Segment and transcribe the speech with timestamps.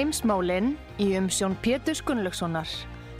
[0.00, 2.70] Heimsmálinn í umsjón Pétur Gunnlaugssonar.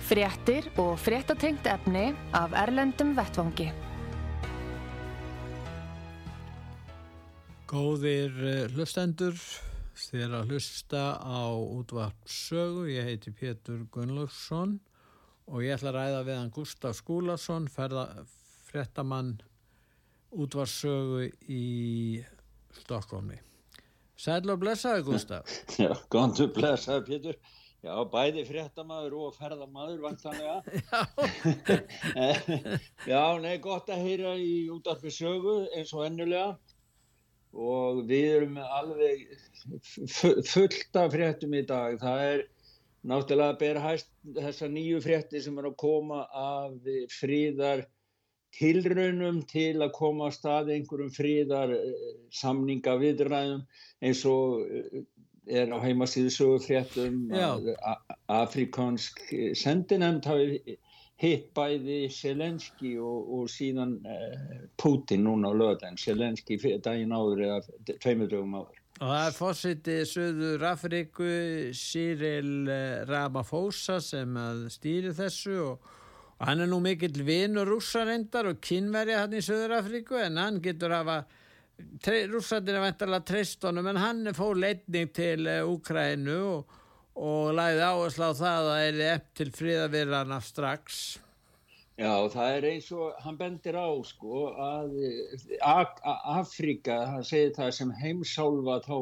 [0.08, 3.66] Fréttir og fréttatengt efni af Erlendum Vettvangi.
[7.68, 9.36] Góðir eh, hlustendur,
[10.06, 12.86] þér að hlusta á útvart sögu.
[12.88, 14.78] Ég heiti Pétur Gunnlaugsson
[15.52, 17.68] og ég ætla að ræða við hann Gustaf Skúlason,
[18.70, 19.36] fréttamann
[20.32, 22.24] útvart sögu í
[22.80, 23.49] Stokkómi.
[24.20, 25.48] Sæl og blessaði Gustaf.
[25.80, 27.38] Já, góðan og blessaði Pétur.
[27.80, 30.58] Já, bæði fréttamaður og ferðamaður vantanlega.
[30.90, 30.98] Já.
[33.12, 36.50] Já, nei, gott að heyra í útarpi sögu eins og ennulega
[37.50, 39.24] og við erum alveg
[39.80, 41.96] fullt af fréttum í dag.
[42.02, 42.44] Það er
[43.08, 47.86] náttúrulega að bera hægt þessa nýju frétti sem er að koma af fríðar
[48.56, 51.74] tilraunum til að koma að stað einhverjum fríðar
[52.34, 53.64] samninga viðræðum
[54.00, 55.02] eins og eh,
[55.50, 57.70] er á heimasíðu sögufréttum að
[58.30, 59.22] afrikansk
[59.58, 60.76] sendinemnd hafi
[61.20, 63.96] hitt bæði Selenski og, og síðan
[64.80, 68.80] Putin núna á löðan Selenski daginn áður eða tveimur dögum áður.
[69.00, 71.28] Og það er fórsitið Suður Afriku
[71.76, 74.34] Cyril eh, Ramaphosa sem
[74.68, 75.86] stýri þessu og,
[76.40, 80.60] og hann er nú mikill vinur rússarendar og kynverja hann í Suður Afriku en hann
[80.64, 81.20] getur hafa
[82.32, 86.78] rússandir er vantarlega tristunum en hann fór leitning til Úkrænu eh, og,
[87.20, 91.00] og læði áherslu á það að það er epp til fríðavirðarna strax.
[92.00, 94.94] Já, það er eins og hann bendir á sko að
[95.60, 98.96] Afrika, hann segir það sem heimsálfa þá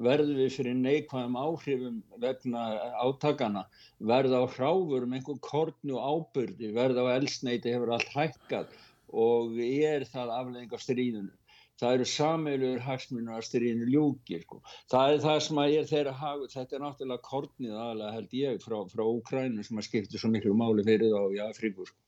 [0.00, 2.66] verður við fyrir neikvæðum áhrifum vegna
[3.04, 3.66] átakana,
[4.12, 8.72] verða á hráfurum einhvern kornu ábyrdi, verða á elsneiti hefur allt hækkað
[9.10, 11.36] og er það aflegging af stríðunum
[11.80, 14.60] það eru sameiluður hagsmunum að styrjinu ljúki sko.
[14.92, 18.36] það er það sem að ég er þeirra hagu þetta er náttúrulega kortnið aðalega held
[18.40, 21.98] ég frá, frá Úkrænu sem að skipta svo miklu máli fyrir þá í Afríku sko.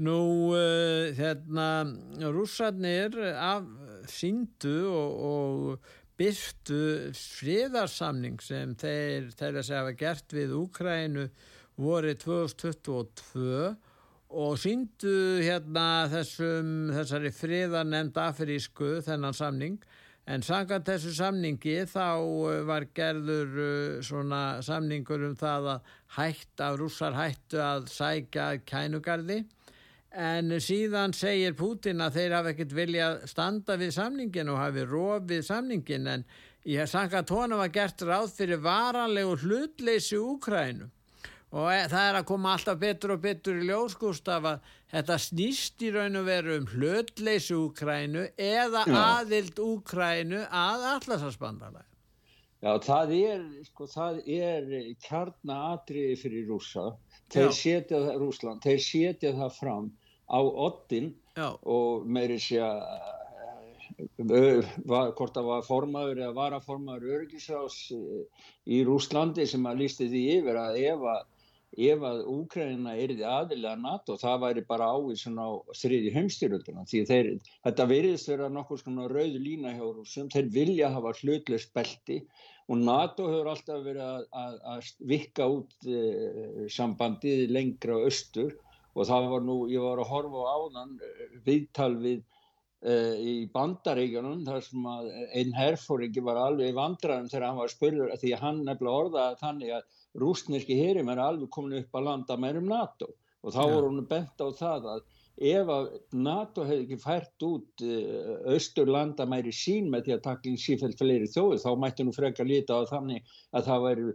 [0.00, 0.20] Nú
[0.56, 1.66] uh, hérna
[2.32, 3.66] rússarnir af
[4.08, 6.80] síndu og, og byrtu
[7.16, 11.30] friðarsamning sem þeir þeirra segja að hafa gert við Úkrænu
[11.80, 13.70] voru 2022
[14.30, 19.80] og síndu hérna þessum, þessari friðarnemnd afirísku þennan samning.
[20.30, 26.62] En sangat þessu samningi þá eh, var gerður eh, svona samningur um það að hætt
[26.62, 29.40] af rússar hættu að sækja kænugarði
[30.10, 35.44] en síðan segir Putin að þeir hafa ekkert vilja standa við samningin og hafi rofið
[35.46, 36.24] samningin en
[36.66, 40.90] ég hef sangat honum að gert ráð fyrir varanlegu hlutleysi Úkrænum
[41.50, 45.82] og e, það er að koma alltaf betur og betur í ljóskústaf að þetta snýst
[45.86, 48.98] í raun og veru um hlötleysi Úkrænu eða Já.
[49.18, 51.89] aðild Úkrænu að allarsasbandalega.
[52.60, 54.66] Já, það er, sko, það er
[55.06, 56.90] kjarnaatriði fyrir rúsa.
[57.32, 59.86] Þeir setja Rúsland, þeir setja það fram
[60.28, 62.84] á ottin og meiri sé að
[65.16, 70.80] hvort það var formaður eða varaformaður örgisrás í Rúslandi sem að lísti því yfir að
[70.82, 71.24] ef að
[71.78, 75.48] ef að Úkrænina erði aðilega NATO það væri bara ávísun á
[75.78, 77.28] þriði heimstyrölduna því þeir,
[77.66, 82.18] þetta veriðist vera nokkur svona rauð lína hjá rúsum, þeir vilja hafa hlutlust belti
[82.70, 86.02] og NATO hefur alltaf verið að, að, að vikka út e,
[86.74, 88.52] sambandið lengra austur
[88.94, 92.20] og það var nú, ég var að horfa á áðan e, viðtal við
[92.82, 98.14] e, í bandaríkjunum þar sem að einn herfóringi var alveg vandraðum þegar hann var spurður
[98.18, 102.68] því hann nefnilega orðaði þannig að rúsneski hérim er alveg komin upp að landa meirum
[102.70, 103.70] NATO og þá ja.
[103.74, 105.04] voru hún bent á það að
[105.50, 110.26] ef að NATO hefði ekki fært út uh, austur landa meiri sín með því að
[110.26, 113.24] takla í sífælt fleiri þjóðu þá mætti nú freka líta á þannig
[113.56, 114.10] að það væri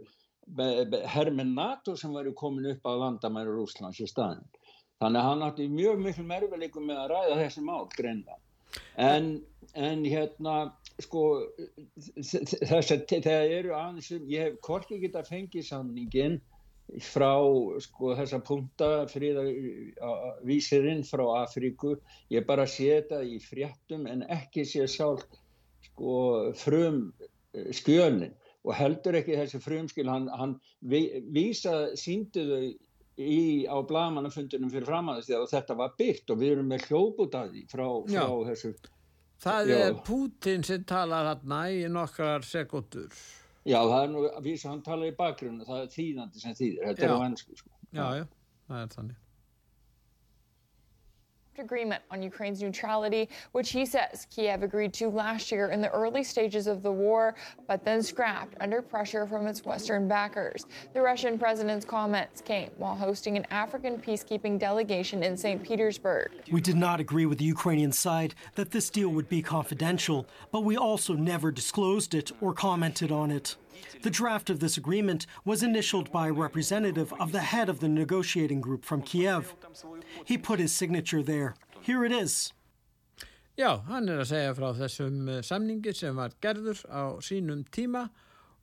[1.10, 4.44] hermen NATO sem væri komin upp að landa meiri Rúslands í staðin.
[5.02, 8.38] Þannig að hann átti mjög miklu mervelikum með að ræða þessi mál greinlega.
[8.96, 9.30] En,
[9.74, 10.56] en hérna
[11.02, 11.22] sko
[12.08, 16.38] þess að það eru aðeins ég hef korki geta fengið samningin
[17.02, 17.34] frá
[17.82, 21.96] sko þessa punta fríðavísirinn frá Afríku.
[22.30, 25.26] Ég bara sé þetta í fréttum en ekki sé sjálf
[25.90, 26.16] sko
[26.56, 27.08] frum
[27.54, 28.34] eh, skjölin
[28.66, 32.62] og heldur ekki þessi frumskil hann, hann vísa síndu þau
[33.16, 37.86] í, á blagamannafundunum fyrir framæðast og þetta var byggt og við erum með hljóðbútaði frá,
[38.12, 38.74] frá þessu
[39.36, 39.78] Það Já.
[39.84, 43.12] er Putin sem talar hérna í nokkar sekundur
[43.66, 46.82] Já, það er nú að vísa hann talar í bakgrunnu það er þýðandi sem þýðir,
[46.90, 47.08] þetta já.
[47.08, 47.70] er á ennsku sko.
[47.90, 48.26] Já, já,
[48.68, 49.22] það er þannig
[51.58, 56.24] agreement on Ukraine's neutrality, which he says Kiev agreed to last year in the early
[56.24, 57.34] stages of the war,
[57.66, 60.66] but then scrapped under pressure from its Western backers.
[60.94, 65.62] The Russian president's comments came while hosting an African peacekeeping delegation in St.
[65.62, 66.30] Petersburg.
[66.50, 70.64] We did not agree with the Ukrainian side that this deal would be confidential, but
[70.64, 73.56] we also never disclosed it or commented on it.
[74.02, 77.88] The draft of this agreement was initialed by a representative of the head of the
[77.88, 79.54] negotiating group from Kiev.
[80.24, 81.54] He put his signature there.
[81.80, 82.52] Here it is.
[83.56, 88.02] Já, hann er að segja frá þessum eh, samningi sem var gerður á sínum tíma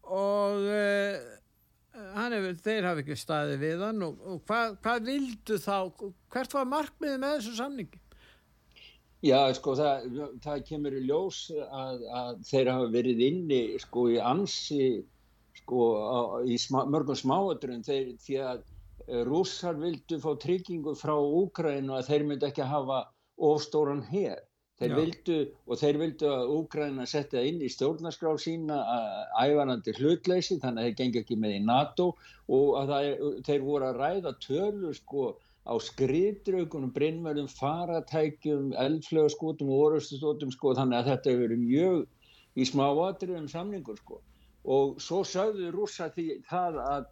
[0.06, 1.15] og uh,
[1.95, 5.77] hefur, þeir hafi ekki staði við hann og, og hvað, hvað vildu þá,
[6.36, 8.03] hvert var markmiðið með þessu samningi?
[9.24, 14.20] Já, sko, það, það kemur í ljós að, að þeir hafa verið inni sko í
[14.20, 14.84] ansi
[15.62, 18.64] sko á, í smá, mörgum smáadrun þeir því að
[19.08, 23.04] Eh, rússar vildu fá tryggingu frá Úgrænu að þeir myndi ekki hafa
[23.36, 24.40] ofstóran hér.
[24.80, 25.36] Þeir vildu,
[25.68, 28.80] og þeir vildu að Úgræna setja inn í stjórnarskrá sína
[29.44, 32.08] ævarandi hlutleysi þannig að þeir gengi ekki með í NATO
[32.58, 35.28] og að er, þeir voru að ræða tölu sko
[35.63, 42.68] á skriðdraugunum, brinnverðum, faratækjum, eldflögaskotum og orðustustótum sko þannig að þetta hefur verið mjög í
[42.68, 44.19] smá atriðum samningur sko.
[44.63, 47.10] Og svo sögðu rússa því það að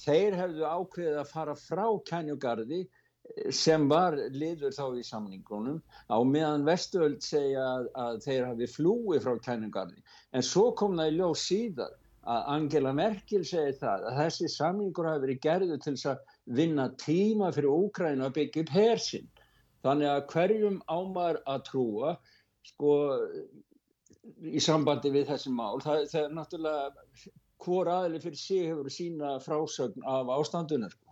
[0.00, 6.18] þeir hefðu ákveðið að fara frá kænjugarði eh, sem var liður þá í samningunum á
[6.24, 10.02] meðan Vestöld segja að, að þeir hafi flúið frá kænjugarði.
[10.34, 11.98] En svo kom það í ljóð síðan
[12.30, 17.50] að Angela Merkel segi það að þessi samningur hafi verið gerðu til að vinna tíma
[17.54, 19.28] fyrir Úkræna að byggja upp hersinn
[19.84, 22.14] þannig að hverjum ámar að trúa
[22.66, 22.94] sko
[24.44, 29.36] í sambandi við þessi mál það, það er náttúrulega hvor aðli fyrir sig hefur sína
[29.44, 30.90] frásögn af ástandunum.
[30.92, 31.10] Sko.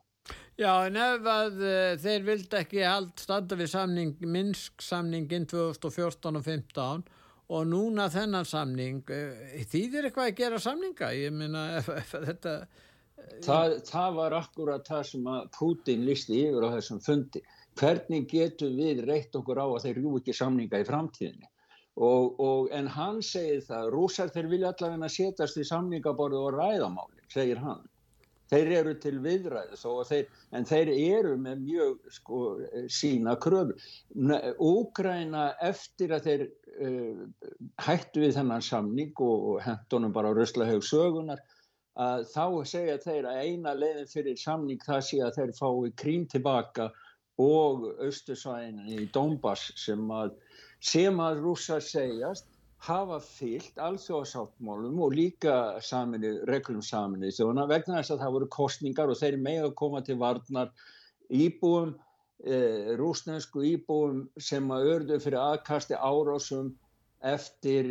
[0.58, 6.40] Já, en ef að uh, þeir vildi ekki allt standa við samning, Minsk samningin 2014
[6.40, 7.06] og 2015
[7.48, 11.12] og núna þennan samning, uh, þýðir eitthvað að gera samninga?
[11.16, 12.58] Ég minna, ef, ef þetta...
[13.44, 17.42] Það, það var akkurat það sem að Putin listi yfir á þessum fundi.
[17.78, 21.50] Hvernig getur við reitt okkur á að þeir rjú ekki samninga í framtíðinni?
[21.98, 27.24] Og, og, en hann segir það, rúsar þeir vilja allavega setjast í samningaborðu og ræðamáli,
[27.32, 27.82] segir hann.
[28.48, 32.38] Þeir eru til viðræðu, þeir, en þeir eru með mjög sko,
[32.88, 33.74] sína kröfu.
[34.64, 37.26] Úgræna eftir að þeir uh,
[37.84, 41.42] hættu við þennan samning og, og hendunum bara á röstlahaug sögunar,
[41.98, 46.26] að þá segja þeir að eina leiðin fyrir samning það sé að þeir fái krím
[46.30, 46.90] tilbaka
[47.42, 50.36] og austursvæðin í Donbass sem að
[50.78, 52.46] sem að rússar segjast
[52.86, 59.10] hafa fyllt alþjóðsáttmálum og líka saminu, reglum saminu þjóna vegna þess að það voru kostningar
[59.10, 60.70] og þeir með að koma til varnar
[61.34, 61.96] íbúum,
[62.46, 62.58] e,
[63.00, 66.70] rúsnesku íbúum sem að ördu fyrir aðkasti árásum
[67.26, 67.90] eftir,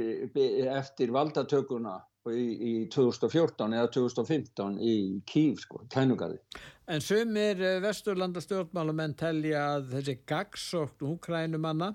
[0.72, 2.00] eftir valdatökuna
[2.34, 4.96] í, í 2014 eða 2015 í
[5.28, 6.40] Kív, sko, kænugarði.
[6.88, 11.94] En sumir eh, vesturlanda stjórnmálumenn telja að þessi gagsókn úkrænumanna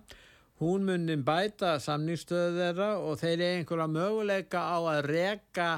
[0.63, 5.71] hún munin bæta samningstöðu þeirra og þeir eru einhverja möguleika á að reka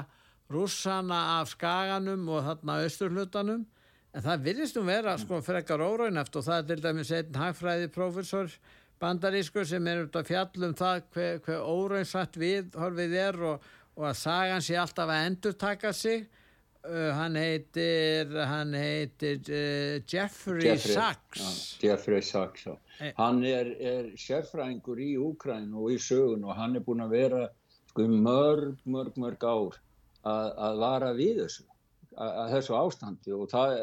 [0.51, 3.63] rússana af skaganum og þarna austurhlutanum
[4.15, 7.89] en það virðist nú vera sko frekar óraunæft og það er til dæmis einn hagfræði
[7.95, 8.51] profesor
[9.01, 13.65] bandarískur sem er út af fjallum það hver, hver óraunsvætt við horfið er og,
[13.95, 16.25] og að sagan sé alltaf að endur taka sig
[16.85, 23.11] uh, hann heitir hann heitir uh, Jeffrey, Jeffrey Sachs ja, Jeffrey Sachs já Eh.
[23.17, 27.41] Hann er, er sérfræðingur í Úkræn og í sögun og hann er búin að vera
[27.89, 29.79] sko, mörg, mörg, mörg ár
[30.23, 31.65] að, að vara við þessu,
[32.15, 33.75] að, að þessu ástandi og það,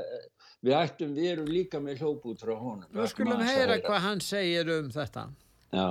[0.64, 2.88] við ættum, við erum líka með hljóput frá honum.
[2.88, 5.26] Nú skulum heyra hvað hann segir um þetta.
[5.72, 5.88] Já.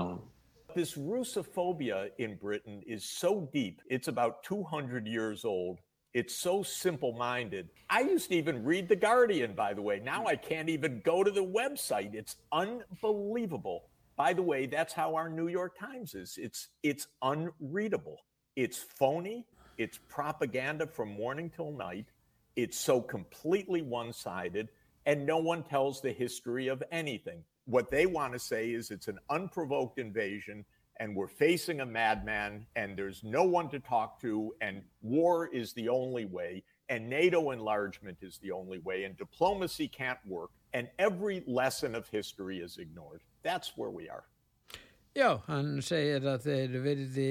[0.74, 5.80] This Russophobia in Britain is so deep, it's about 200 years old.
[6.14, 7.70] It's so simple minded.
[7.90, 10.02] I used to even read The Guardian, by the way.
[10.04, 12.14] Now I can't even go to the website.
[12.14, 13.84] It's unbelievable.
[14.18, 16.38] By the way, that's how our New York Times is.
[16.38, 18.18] It's it's unreadable.
[18.56, 19.46] It's phony.
[19.78, 22.08] It's propaganda from morning till night.
[22.56, 24.70] It's so completely one sided,
[25.06, 27.44] and no one tells the history of anything.
[27.72, 30.66] What they want to say is it's an unprovoked invasion,
[31.00, 35.72] and we're facing a madman, and there's no one to talk to, and war is
[35.72, 40.90] the only way, and NATO enlargement is the only way, and diplomacy can't work, and
[41.00, 43.22] every lesson of history is ignored.
[43.42, 44.26] That's where we are.
[45.16, 47.30] Já, hann segir að þeir verði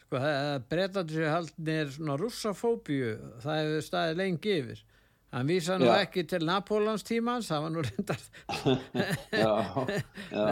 [0.00, 0.24] sko,
[0.72, 4.82] breytandur sér haldnir svona russafóbíu, það hefur staðið lengi yfir.
[5.34, 5.96] Hann vísa nú Já.
[6.04, 8.20] ekki til Napólans tímans, það var nú reyndar
[9.42, 9.54] já,
[10.30, 10.44] já.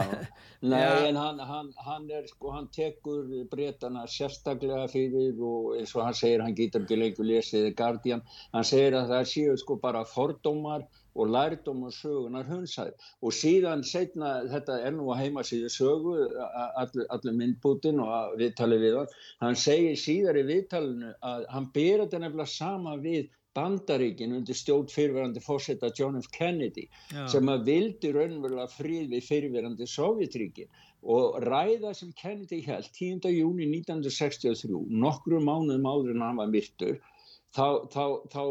[0.62, 6.02] Nei, en hann, hann, hann er sko, hann tekur breytana sérstaklega fyrir og eins og
[6.06, 8.24] hann segir, hann getur ekki lengur lesið Guardian,
[8.54, 14.32] hann segir að það séu sko bara fordómar og lærdómar sögunar hunsaði og síðan setna,
[14.50, 16.16] þetta er nú að heima síðu sögu,
[16.80, 19.14] allur, allur myndbútin og að viðtali við hann,
[19.46, 24.88] hann segir síðar í viðtalinu að hann ber þetta nefnilega sama við Bandaríkin undir stjórn
[24.92, 26.30] fyrirverandi fórseta John F.
[26.32, 27.26] Kennedy Já.
[27.34, 30.70] sem að vildi raunverulega frið við fyrirverandi Sovjetríkin
[31.02, 33.28] og ræða sem Kennedy held 10.
[33.34, 37.00] júni 1963 nokkru mánuðum áður en hann var myrtur
[37.52, 38.42] þá, þá, þá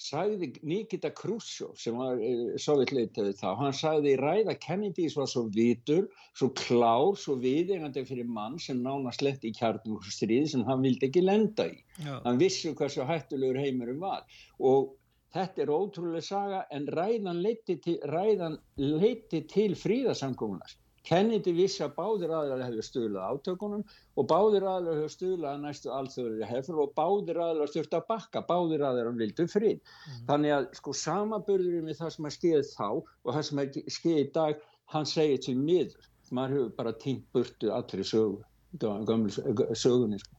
[0.00, 6.08] sagði Nikita Khrushchev sem var uh, sovjetleitaði þá, hann sagði ræða Kennedys var svo vitur,
[6.38, 11.24] svo klár, svo viðegandi fyrir mann sem nánast lent í kjarnúrstríð sem hann vildi ekki
[11.24, 11.80] lenda í.
[12.02, 12.18] Já.
[12.26, 14.24] hann vissi hversu hættulegur heimurum var.
[14.58, 14.94] Og
[15.34, 21.94] þetta er ótrúlega saga en ræðan leiti til, ræðan leiti til fríðasamkomunas Kennedy vissi að
[21.98, 23.82] báðir aðlar hefur stuðlað átökunum
[24.16, 28.44] og báðir aðlar hefur stuðlað að næstu alþjóðri hefur og báðir aðlar styrta að bakka,
[28.48, 29.82] báðir aðlar vildu frið.
[30.30, 34.22] Þannig að sko samaburðurinn við það sem að skeið þá og það sem að skeið
[34.22, 36.10] í dag, hann segir til miður.
[36.34, 38.40] Maður hefur bara týnt burtu allri sögu,
[38.80, 40.18] sögunni.
[40.22, 40.34] Sko.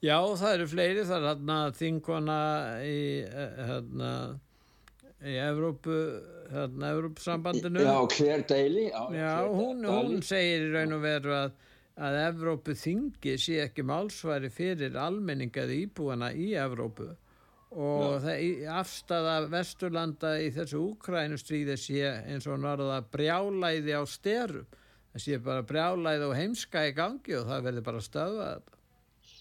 [0.00, 2.36] Já, það eru fleiri, það er hérna þingona
[2.88, 4.12] í, eh, hérna,
[5.20, 5.96] í Evrópu,
[6.52, 7.82] hérna, Evrópusambandinu.
[7.84, 8.86] Já, hver deili.
[8.88, 9.96] Já, Já, Claire hún, Daly.
[10.14, 11.50] hún segir í raun og veru að,
[12.00, 17.10] að Evrópu þingi sé ekki málsværi fyrir almenningaði íbúana í Evrópu
[17.70, 24.66] og afstæða Vesturlanda í þessu Úkrænustríði sé eins og norða brjálæði á styrum.
[25.12, 28.76] Það sé bara brjálæði og heimska í gangi og það verður bara að stöða þetta.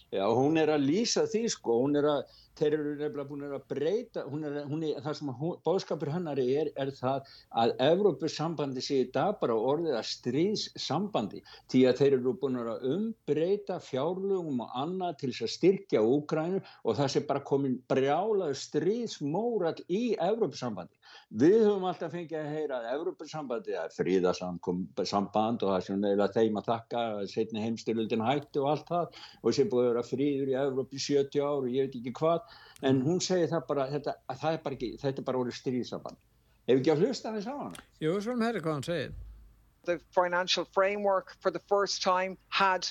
[0.09, 3.65] Já, hún er að lýsa því sko, hún er að, þeir eru nefnilega búin að
[3.70, 7.29] breyta, hún er, hún er það sem hún, bóðskapur hennar er, er það
[7.63, 12.88] að Evrópusambandi sé í dag bara orðið að stríðssambandi því að þeir eru búin að
[12.94, 18.60] umbreyta fjárlugum og annað til þess að styrkja Úgrænu og það sé bara komin brjálaður
[18.63, 20.96] stríðsmórall í Evrópusambandi.
[21.41, 26.60] Við höfum alltaf fengið að heyra að Evrópusambandi er fríðasamband og það sem neila þeim
[26.60, 30.58] að þakka setni heimstyrluldin hættu og allt það og sem búið að vera fríður í
[30.60, 32.49] Evróp í 70 ár og ég veit ekki hvað
[32.82, 35.60] en hún segir það bara, þetta, að það er bara ekki, þetta er bara orðið
[35.62, 36.22] stríðsamband.
[36.70, 37.88] Ef ekki að hlusta hans á hana?
[38.03, 39.18] Jú, svona herri hvað hann segir.
[39.86, 42.88] the financial framework for the first time had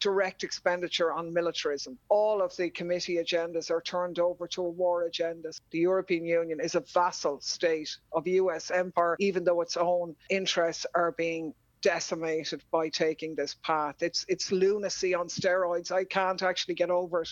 [0.00, 1.98] direct expenditure on militarism.
[2.08, 5.52] All of the committee agendas are turned over to a war agenda.
[5.70, 10.86] The European Union is a vassal state of US empire, even though its own interests
[10.94, 13.96] are being decimated by taking this path.
[14.00, 15.92] It's it's lunacy on steroids.
[15.92, 17.28] I can't actually get over it.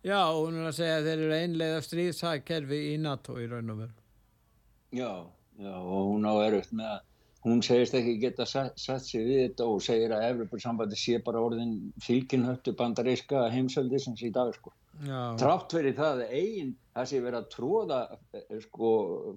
[0.00, 3.72] Já, og hún er að segja að þeir eru einlega stríðshagkerfi í NATO í raun
[3.74, 3.94] og veru.
[4.96, 5.12] Já,
[5.60, 7.00] já, og hún á erutt með að
[7.44, 11.40] hún segist ekki geta sett, sett sig við þetta og segir að Evropasambandi sé bara
[11.44, 14.72] orðin fylginhöttu bandaríska heimsöldi sem sé í dag sko.
[15.04, 18.00] Já, Trátt fyrir það að eigin, það sé verið að tróða
[18.36, 18.90] eh, sko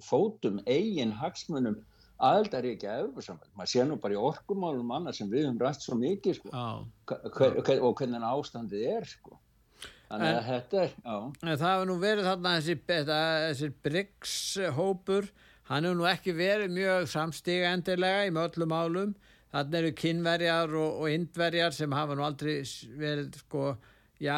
[0.04, 1.78] fótum eigin hagsmunum
[2.24, 3.52] aðeldaríkja Evropasambandi.
[3.56, 7.56] Maður sé nú bara í orkumálum annað sem við höfum rætt svo mikið sko hver,
[7.60, 9.38] hver, og hvernig ástandið er sko.
[10.10, 11.14] Þannig að þetta er, já.
[11.42, 12.74] En það hefur nú verið þarna þessi,
[13.08, 15.30] þessi BRICS-hópur,
[15.70, 19.14] hann hefur nú ekki verið mjög samstiga endilega í möllum álum.
[19.54, 22.56] Þannig eru kynverjar og, og indverjar sem hafa nú aldrei
[22.98, 23.66] verið sko,
[24.22, 24.36] já,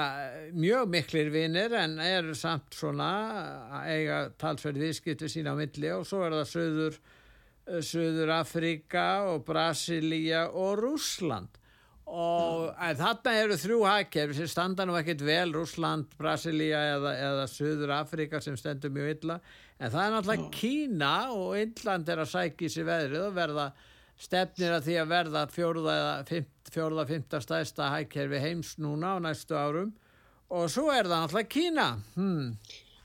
[0.52, 3.10] mjög miklir vinir en eru samt svona
[3.80, 6.98] að eiga talsverð viðskipti sína á milli og svo er það söður,
[7.80, 11.56] söður Afríka og Brasilia og Rússland
[12.06, 12.70] og
[13.00, 18.40] þarna eru þrjú hagkerfi sem standa nú ekkit vel Rússland, Brasilia eða, eða Suður Afrika
[18.42, 19.40] sem stendur mjög illa.
[19.76, 23.66] En það er náttúrulega Kína og Indland er að sækja sig veðrið og verða
[24.16, 29.92] stefnir að því að verða fjórða eða fymta stæsta hagkerfi heims núna á næstu árum.
[30.54, 31.88] Og svo er það náttúrulega Kína.
[32.14, 32.52] Hmm.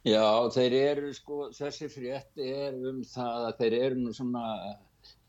[0.05, 4.46] Já, þeir eru sko, þessi frétti er um það að þeir eru nú svona,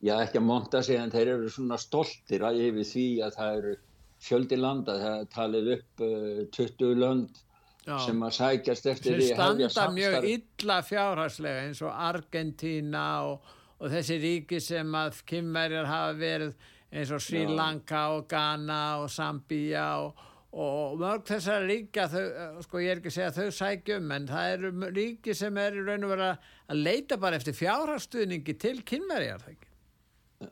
[0.03, 3.57] já ekki að monta sig en þeir eru svona stoltir að yfir því að það
[3.61, 3.75] eru
[4.23, 7.41] fjöldi landa, það talið upp uh, 20 lönd
[7.83, 7.97] Já.
[8.05, 9.57] sem að sækjast eftir því samstarf.
[9.59, 13.49] Sem standa mjög illa fjárhagslega eins og Argentina og,
[13.81, 16.53] og þessi ríki sem að kymverjar hafa verið
[16.93, 22.85] eins og Sri Lanka og Ghana og Zambia og, og mörg þessar ríkja, þau, sko
[22.85, 26.07] ég er ekki að segja þau sækjum en það eru ríki sem er í raun
[26.07, 26.31] og vera
[26.71, 29.72] að leita bara eftir fjárhagsstuðningi til kymverjar það ekki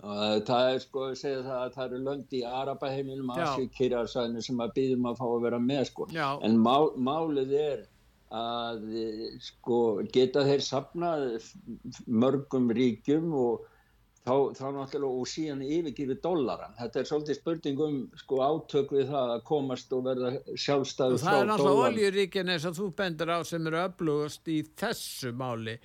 [0.01, 4.63] og það er sko að segja það að það eru lönd í Arabaheiminum, Asíkirjarsæðinu sem
[4.65, 6.29] að býðum að fá að vera með sko Já.
[6.47, 7.83] en má, málið er
[8.31, 8.85] að
[9.43, 9.81] sko
[10.15, 11.27] geta þeir sapnað
[12.07, 13.65] mörgum ríkjum og
[14.23, 19.11] þá, þá náttúrulega og síðan yfirgifið dollaran þetta er svolítið spurning um sko átök við
[19.11, 21.25] það að komast og verða sjálfstæðu frá dollaran.
[21.25, 25.77] Það er náttúrulega oljuríkin eins og þú bendur á sem eru öflugast í þessu máli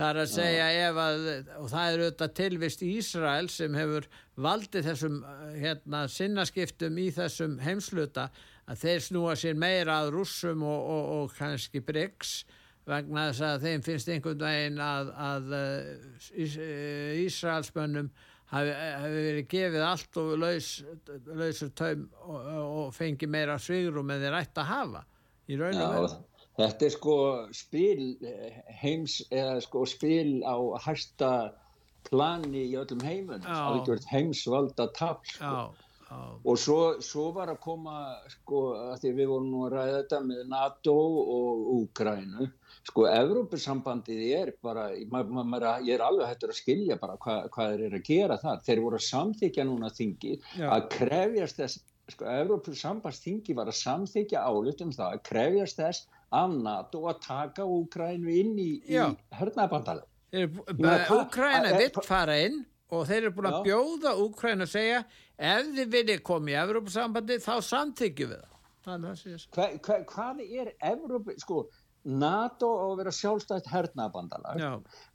[0.00, 1.26] Það er að segja ef að,
[1.60, 4.06] og það er auðvitað tilvist Ísrael sem hefur
[4.40, 5.18] valdið þessum
[5.60, 8.30] hérna, sinnaskiptum í þessum heimsluta
[8.64, 12.38] að þeir snúa sér meira að rússum og, og, og kannski bryggs
[12.88, 15.54] vegna þess að þeim finnst einhvern veginn að, að
[16.32, 16.56] Ís,
[17.26, 18.08] Ísraelsmönnum
[18.54, 20.70] hafi, hafi verið gefið allt og laus,
[21.28, 25.04] lausur taum og, og fengi meira svigrum en þeir ætti að hafa
[25.44, 26.10] í raun og veru.
[26.58, 27.16] Þetta er sko
[27.56, 31.30] spil eh, heims eða sko spil á hæsta
[32.08, 33.46] plani í öllum heimun
[34.10, 35.70] heimsvalda tap sko.
[36.10, 37.98] og svo, svo var að koma
[38.32, 40.96] sko að því við vorum nú að ræða þetta með NATO
[41.36, 42.48] og Úgrænu
[42.88, 47.36] sko Evrópussambandið er bara ma, ma, ma, ég er alveg hættur að skilja bara hva,
[47.52, 48.62] hvað þeir eru að gera þar.
[48.66, 54.90] Þeir voru að samþykja núna þingi að krefjast þess sko Evrópussambandsthingi var að samþykja álutum
[54.96, 58.94] það að krefjast þess af NATO að taka Úkrænu inn í, í
[59.38, 60.06] hörnabandalega.
[61.16, 62.60] Úkræna vitt fara inn
[62.90, 65.02] og þeir eru búin að bjóða Úkræna að segja
[65.40, 68.56] ef þið viljið koma í Evrópussambandi þá samþykju við það.
[69.54, 71.64] Hva, hva, hvað er Evrópu, sko,
[72.04, 74.56] NATO á að vera sjálfstætt hernabandalag.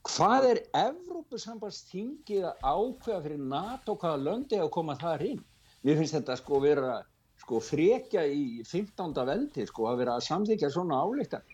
[0.06, 5.42] Hvað er Evrópusambandsþingið að ákveða fyrir NATO hvaða löndi að koma þar inn?
[5.82, 6.94] Mér finnst þetta sko vera
[7.46, 9.14] sko frekja í 15.
[9.30, 11.44] veldi sko að vera að samþykja svona áleiktan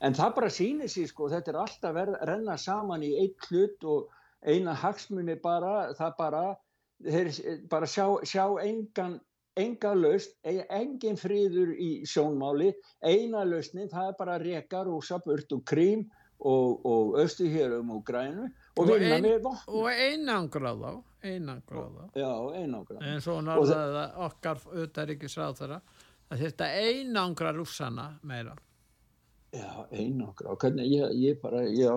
[0.00, 3.48] en það bara sýnir sér sko þetta er alltaf verið að renna saman í eitt
[3.50, 4.12] hlut og
[4.46, 6.44] eina hagsmunni bara það bara
[7.02, 7.32] þeir
[7.72, 9.18] bara sjá, sjá engan
[9.58, 12.70] enga laust, engin friður í sjónmáli,
[13.02, 16.06] eina lausnin það er bara reka rúsa burt og krím
[16.38, 20.90] og, og östu hér um og grænu og, og ein, og einangra þá
[21.26, 22.04] einangra þá.
[22.20, 25.80] Já, einangra en svo náttúrulega okkar auðvitað ekki sá þeirra
[26.30, 28.54] að þetta einangra rússana meira.
[29.50, 31.92] Já, einangra og hvernig ég, ég bara, já.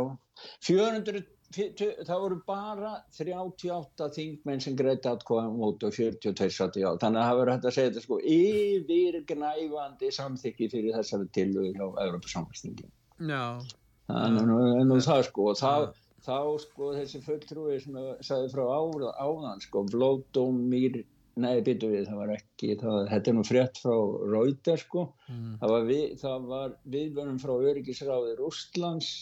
[0.66, 1.22] 400
[1.54, 7.22] það voru bara 38 þingmenn sem greiði atkvæðum út og 42 satt í á þannig
[7.22, 12.32] að það verður hægt að segja þetta sko yfirgnæfandi samþykki fyrir þessari tilvöðu hjá Európa
[12.34, 12.90] samfélstingi
[13.30, 13.44] já
[14.10, 15.88] þannig að það sko og það
[16.24, 21.04] þá sko þessi fulltrúi sem sagði frá áðan sko blóðdómir
[21.44, 23.96] nei byttu við það var ekki það, þetta er nú frétt frá
[24.34, 25.06] Rauter sko.
[25.30, 25.56] Mm.
[25.62, 29.14] það var, við, það var viðvörnum frá öryggisráði Rústlands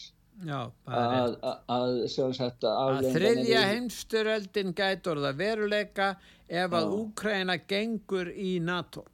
[0.42, 6.06] Já, að, að, að, að þriðja heimsturöldin gætur það veruleika
[6.48, 9.04] ef að Úkræna gengur í NATO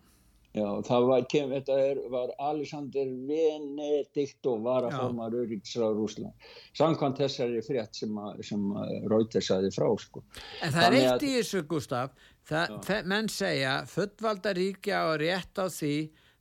[0.57, 7.21] Já, það var, kem, þetta er, var Alexander Venedicto var að forma Rauríksráður Úsland samkvæmt
[7.21, 8.17] þessari frétt sem,
[8.49, 8.65] sem
[9.13, 10.25] Rauter saði frá sko.
[10.65, 12.17] En það er eitt í þessu Gustaf
[12.49, 12.79] það,
[13.13, 15.95] menn segja fullvalda ríkja og rétt á því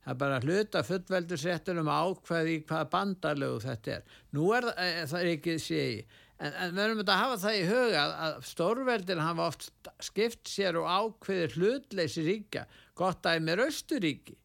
[0.08, 4.16] er bara hluta fullveldusréttur um ákveði hvað bandalögu þetta er.
[4.32, 5.92] Nú er það, eh, það er ekki séi
[6.38, 9.70] en, en við verðum að hafa það í huga að stórveldin hafa oft
[10.08, 12.66] skipt sér og ákveði hlutleysi ríkja.
[12.98, 14.38] Gott dæmi er Östuríki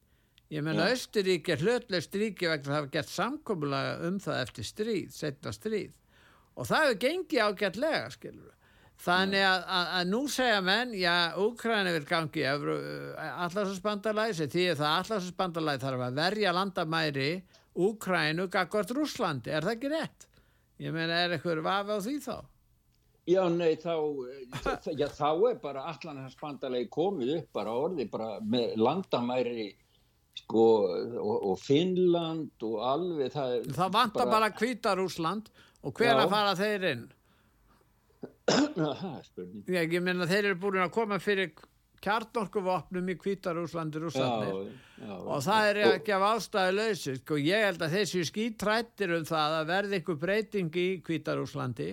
[0.54, 0.96] ég menna ja.
[0.98, 5.94] Östuríki er hlutlaust ríki vegna það hafa gett samkomulega um það eftir stríð, setna stríð.
[6.54, 8.52] Og það hefur gengið ágætlega skilur
[9.04, 15.00] þannig að, að, að nú segja menn, já, Úkræni vil gangi allarsasbandalæsi því að það
[15.00, 17.32] allarsasbandalæsi þarf að verja landamæri
[17.74, 20.22] Úkrænu gagvart Rúslandi, er það ekki rétt?
[20.82, 22.36] Ég menna, er eitthvað vafi á því þá?
[23.30, 23.94] Já, nei, þá,
[25.00, 29.70] já, þá er bara allan hans bandalegi komið upp bara orði, bara með landamæri
[30.42, 30.66] sko,
[31.22, 35.52] og, og Finnland og alveg það er Það vantar bara, bara Kvítarúsland
[35.84, 36.18] og hver já.
[36.24, 37.06] að fara þeir inn?
[38.44, 41.54] Það er spurning Já, ég menna þeir eru búin að koma fyrir
[42.04, 48.26] kjarnorkuvopnum í Kvítarúslandi og það er ekki af ástæðu lausi, sko, ég held að þessi
[48.30, 51.90] skítrættir um það að verði einhver breyting í Kvítarúslandi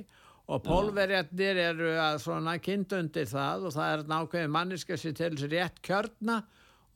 [0.51, 5.51] og pólverjarnir eru að svona kynntundir það og það er nákvæmlega manniska sér til þessi
[5.53, 6.41] rétt kjörna.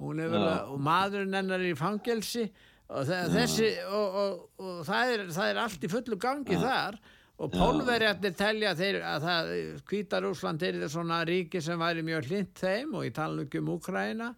[0.02, 2.48] Og, og maðurinn hennar í fangelsi.
[2.90, 6.98] Og, þessi, og, og, og það, er, það er allt í fullu gangi þar
[7.42, 9.52] og pólverjarnir telja þeir að það
[9.90, 14.28] Kvítarúsland er það svona ríki sem væri mjög hlind þeim og ég tala um Úkræna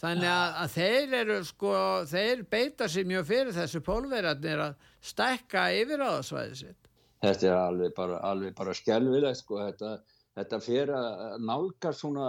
[0.00, 5.68] þannig að, að þeir eru sko þeir beita sér mjög fyrir þessu pólverjarnir að stekka
[5.74, 6.90] yfir á það svæði sitt.
[7.24, 9.60] Þetta er alveg bara, alveg bara skjálfilegt sko.
[9.64, 9.92] Þetta,
[10.36, 12.26] þetta fyrir að nálga svona,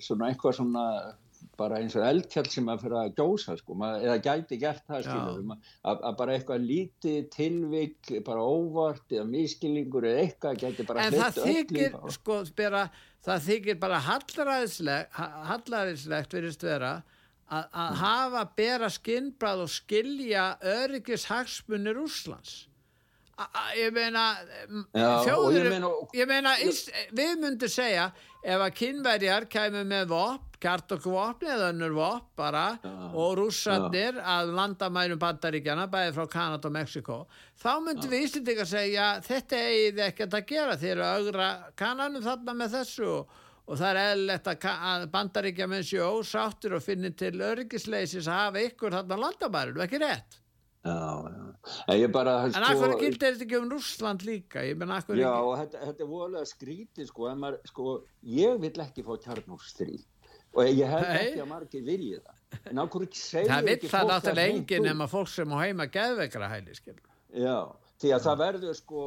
[0.00, 0.84] svona eitthvað svona
[1.58, 5.04] bara eins og eldkjall sem að fyrir að gjósa sko, maður, eða gæti gert það
[5.06, 5.42] skilur,
[5.82, 11.18] að, að bara eitthvað lítið tilvik, bara óvart eða miskilningur eða eitthvað gæti bara en
[11.18, 12.86] það þykir, sko, spera,
[13.26, 15.20] það þykir bara hallaræðislegt
[15.50, 16.94] hallaræðislegt verist vera
[17.48, 20.48] að, að hafa bera skinnbrað og skilja
[20.78, 22.64] öryggis hagsmunir Úslands
[23.78, 24.24] ég meina
[24.94, 25.70] þjóður,
[26.16, 26.56] ég meina
[27.14, 28.10] við myndum segja
[28.42, 34.24] ef að kynverjar kæmu með vopn kjartokvopn eða önnur vopn bara ja, og rússarnir ja.
[34.38, 37.18] að landamærum bandaríkjana bæði frá Kanada og Mexiko
[37.58, 38.14] þá myndum ja.
[38.14, 43.12] við Íslandika segja þetta eigið ekkert að gera þeir eru augra kananum þarna með þessu
[43.12, 43.38] og,
[43.76, 48.66] það er eðlert að, að bandaríkja menn séu ósáttur og finnir til öryggisleysis að hafa
[48.66, 50.42] ykkur þarna landamærum, ekki rétt
[50.88, 50.94] Já,
[51.26, 52.04] já.
[52.06, 54.62] En, bara, en sko, akkur gildir þetta ekki um Rúsland líka?
[54.62, 55.56] já, ekki...
[55.58, 60.06] þetta, þetta er voðalega skrítið sko, maður, sko, ég vil ekki fá kjarnúrstríð
[60.54, 61.18] og ég held Nei.
[61.22, 65.08] ekki að margir vilja það en ákveður ekki segja það vil það náttúrulega enginn nema
[65.10, 67.58] fólk sem á heima geðveikra hæli já,
[68.00, 69.06] því að það verður sko,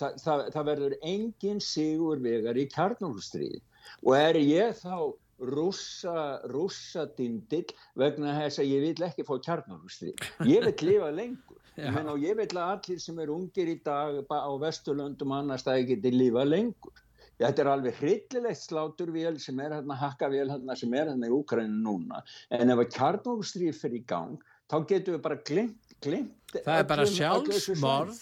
[0.00, 3.60] það, það, það verður enginn sigur vegar í kjarnúrstríð
[4.02, 7.66] og er ég þá rússa, rússa dindill
[7.98, 10.12] vegna þess að ég vil ekki fá kjarnarústri.
[10.46, 11.58] Ég vil lifa lengur.
[11.96, 16.12] Menn, ég vil að allir sem er ungir í dag á Vesturlöndum annars það geti
[16.14, 17.02] lifa lengur.
[17.40, 21.80] Þetta er alveg hryllilegt sláturvél sem er hérna hakkavél hérna sem er hérna í Úkrænu
[21.86, 22.22] núna.
[22.52, 26.56] En ef að kjarnarústri fyrir í gang þá getum við bara glimt, glimt.
[26.58, 28.20] Það er bara sjálfsmorð.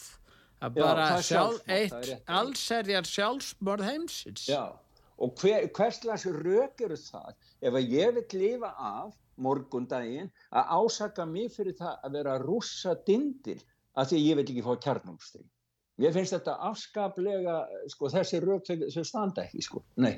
[0.61, 4.47] Það er bara sjálf, eitt allserjar sjálfsmorð heimsins.
[4.51, 4.77] Já
[5.21, 10.73] og hver, hvers slags rauk eru það ef að ég vil lifa af morgundaginn að
[10.77, 13.59] ásaka mig fyrir það að vera rúsa dindil
[14.01, 15.45] að því ég vil ekki fá kjarnumstri
[16.01, 17.57] ég finnst þetta afskaplega
[17.93, 20.15] sko þessi rauk sem standa ekki sko, nei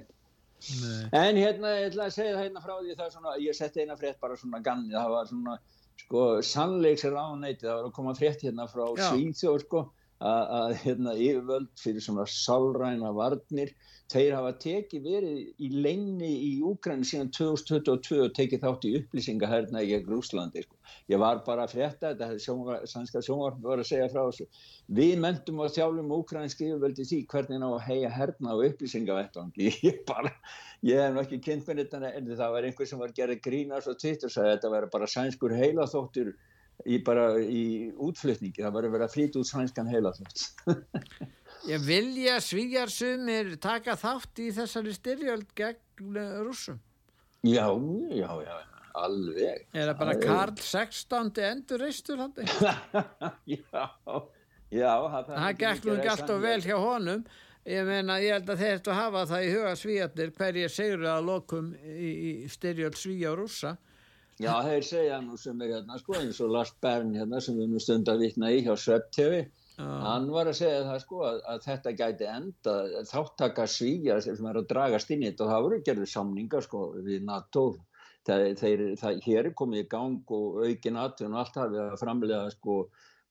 [0.63, 1.09] Nei.
[1.19, 3.83] en hérna, ég ætla að segja það hérna frá því það er svona, ég setti
[3.83, 5.57] eina frétt bara svona ganni, það var svona
[5.99, 9.83] sko sannleiksir ánæti, það var að koma frétt hérna frá Svíþjóð sko
[10.23, 13.73] að hérna yfirvöld fyrir svona sálræna varnir
[14.13, 19.83] þeir hafa tekið verið í leinni í Úgræni síðan 2022 og tekið þátt í upplýsingaherna
[19.83, 20.77] í gegn Rúslandi sko.
[21.09, 24.47] ég var bara að frétta þetta sjónvar, sannska sjónvarp var að segja frá þessu
[25.01, 30.03] við mentum og þjálfum Úgrænski yfirvöldi því hvernig ná að heia herna á upplýsingavettangi ég
[30.83, 34.01] ég hef ekki kynnt með þetta en það var einhver sem var gerðið grínast og
[34.03, 36.35] tvitt og sagði að þetta var bara sænskur heilaþóttur
[36.87, 40.49] í bara í útflutningi, það var að vera frít út sænskan heilaþótt
[41.71, 46.81] Ég vilja svíjar sumir taka þátt í þessari styrjöld gegn rúsum
[47.43, 47.67] Já,
[48.15, 48.55] já, já
[48.99, 49.67] alveg.
[49.75, 51.41] Er það bara Karl 16.
[51.49, 52.35] endur reistur hann?
[53.49, 53.87] já,
[54.73, 57.25] já Það, það gekk nú ekki alltaf vel hjá honum.
[57.69, 61.05] Ég meina, ég held að þeir ættu að hafa það í huga svíjarnir hverjir segur
[61.13, 63.77] að lokum í, í styrjöld svíja og rúsa
[64.41, 67.69] Já, þeir segja nú sem er hérna sko eins og Lars Bern hérna sem við
[67.73, 70.01] nú stund að vitna í hjá Svepp TV ah.
[70.07, 72.77] hann var að segja það sko að, að þetta gæti enda
[73.11, 76.85] þáttaka svíja sem er að dragast inn í þetta og það voru gerðið samningar sko
[76.97, 77.67] við NATO
[78.27, 81.85] það, þeir, það, hér er komið í gang og aukin aðtun og allt það við
[81.85, 82.79] að framlega sko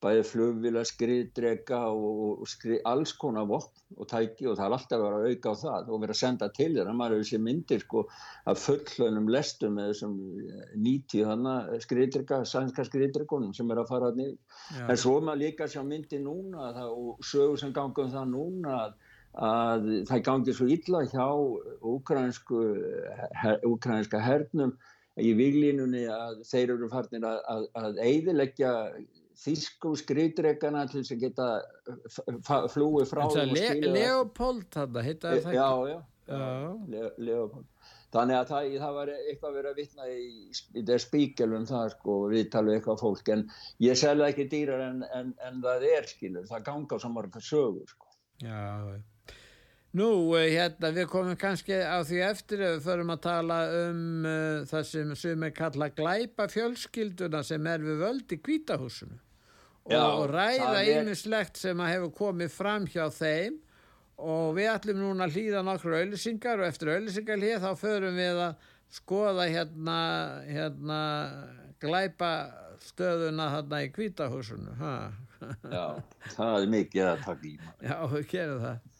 [0.01, 5.03] bæði flugvila, skriðdrega og skrið, alls konar vopn og tæki og það er alltaf að
[5.03, 7.43] vera að auka á það og vera að senda til þér að maður hefur sér
[7.45, 8.03] myndir sko
[8.49, 10.15] að fullhlaunum lestum með þessum
[10.87, 14.37] 90 hana skriðdrega, sænska skriðdregunum sem er að fara niður
[14.87, 18.31] en svo er maður líka að sjá myndir núna það, og sögur sem gangum það
[18.33, 18.97] núna að,
[19.51, 21.27] að það gangi svo illa hjá
[23.69, 24.73] ukrainska hernum
[25.19, 28.71] í viglínunni að þeir eru farnir að, að, að eidilegja
[29.41, 35.99] þýskum skriðdregana til þess að geta flúið frá Le Leopold þetta heita það já, já,
[36.29, 36.47] já.
[36.93, 37.67] Le Leopold.
[38.11, 40.31] Þannig að það, það var eitthvað verið að vitna í,
[40.75, 43.31] í der spíkelum það sko, við talum eitthvað fólk.
[43.31, 43.45] En
[43.79, 47.87] ég selða ekki dýrar en, en, en það er skilur, það ganga á samarka sögur
[47.87, 48.11] sko.
[48.43, 48.59] Já,
[49.95, 54.05] nú eh, hérna við komum kannski á því eftir ef við förum að tala um
[54.27, 59.19] uh, það sem sem er kallað glæpa fjölskylduna sem er við völd í kvítahúsinu
[59.91, 63.59] Já, og ræða ýmislegt sem að hefur komið fram hjá þeim.
[64.21, 68.41] Og við ætlum núna að hlýða nokkru auðlisingar og eftir auðlisingar hlýða þá förum við
[68.45, 69.97] að skoða hérna,
[70.45, 70.99] hérna
[71.81, 72.31] glæpa
[72.85, 74.75] stöðuna þarna í kvítahúsinu
[75.71, 75.85] Já,
[76.35, 77.87] það er mikið að taka í maður.
[77.87, 78.90] Já, við gerum það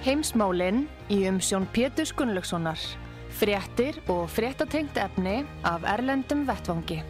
[0.00, 2.80] Heimsmálinn í umsjón Pétur Gunnlaugssonar.
[3.36, 7.02] Fréttir og fréttatengt efni af Erlendum Vettvangi.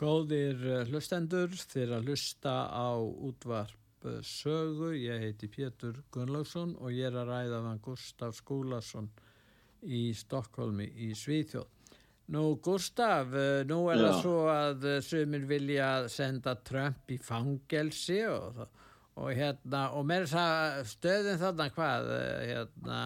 [0.00, 4.90] Góðir eh, hlustendur þeir að hlusta á útvarp eh, sögu.
[4.98, 9.06] Ég heiti Pétur Gunnlaugsson og ég er að ræða með Gustaf Skúlason
[9.86, 11.70] í Stokkólmi í Svíþjóð.
[12.34, 14.20] Nú Gustaf, eh, nú er það Já.
[14.26, 18.76] svo að sumir vilja senda Trump í fangelsi og það
[19.18, 23.00] og hérna, og með þess að stöðin þarna hvað, eh, hérna?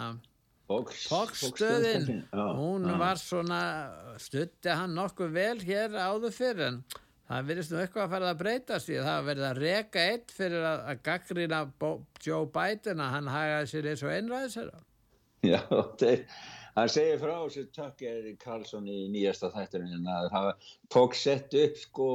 [2.32, 2.98] Já, hún já.
[2.98, 3.62] var svona
[4.20, 6.78] stutti hann nokkuð vel hér áður fyrir en
[7.28, 10.68] það virðist nú eitthvað að fara að breytast að það verið að reka eitt fyrir
[10.68, 11.60] að, að gaggrina
[12.24, 14.82] Joe Biden að hann hagaði sér eins og einræðisera
[15.42, 15.60] Já,
[16.76, 20.50] hann segir frá þessu Tucker Carlson í nýjasta þætturinn að það
[20.94, 22.08] tók sett upp sko,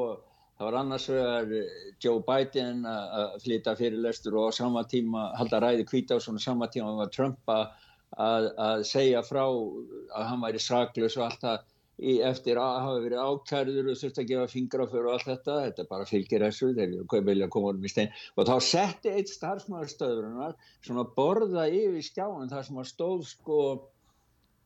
[0.57, 1.71] það var annars vegar eh,
[2.03, 6.69] Joe Biden að að flytja fyrirlestur og á sama tíma halda ræði Kvításson og sama
[6.73, 7.71] tíma var Trump að,
[8.17, 11.65] að, segja frá að hann væri saklaus og allt það
[11.97, 16.05] eftir að hafa verið ákærður og þurfti að gefa fingraför og allt þetta, þetta bara
[16.05, 18.11] fylgir þessu, þeir vilja- koma um í stein.
[18.37, 20.53] Og þá setti eitt starfsmæðurstöðurinnar
[20.85, 23.61] svona borða yfir skjáin þar sem að stóð sko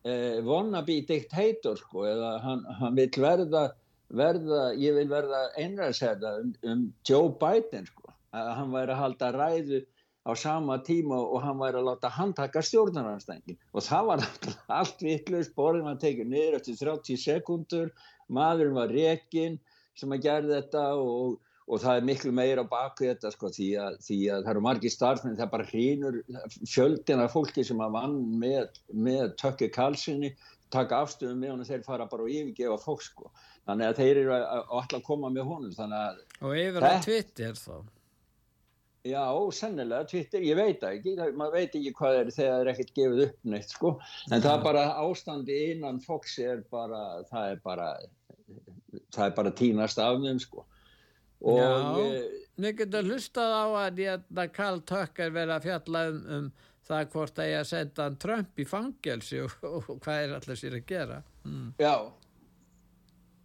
[0.04, 3.70] eh, wannabe dictator sko eða hann, hann vil verða,
[4.16, 8.12] verða ég vil verða einræðsherða um, um Joe Biden sko.
[8.32, 9.82] Að hann væri að halda ræðu
[10.22, 14.26] á sama tíma og hann væri að láta handtaka stjórnaranstængin og það var
[14.78, 17.90] allt vitlaust, borðin var tekið niður eftir 30 sekundur,
[18.30, 19.58] maðurinn var rekin
[19.98, 23.98] sem að gera þetta og, og það er miklu meira baku þetta sko því að,
[24.06, 26.20] því að það eru margir starfmenn það bara hrýnur
[26.62, 30.32] fjöldin af fólki sem að vann með, með tökki kalsinni
[30.72, 33.30] taka afstöðum með honum þeir fara bara og yfirgefa fólk sko
[33.68, 36.86] þannig að þeir eru að, að, að alltaf koma með honum þannig að og yfir
[36.88, 37.74] á Twitter þá
[39.02, 42.92] Já, sennilega, Twitter, ég veit ekki, maður veit ekki hvað er þegar það er ekkert
[42.94, 43.90] gefið upp neitt, sko,
[44.30, 47.88] en það er bara ástandi innan Fox er bara, það er bara,
[49.10, 50.62] það er bara tínast af þeim, sko.
[51.42, 51.72] Og, Já.
[52.04, 56.48] eh, Við getum hlustað á að hérna Karl Tucker verið að fjalla um, um
[56.88, 60.58] það hvort að ég að senda hann Trump í fangelsi og, og hvað er allir
[60.58, 61.72] sér að gera mm.
[61.78, 61.94] já,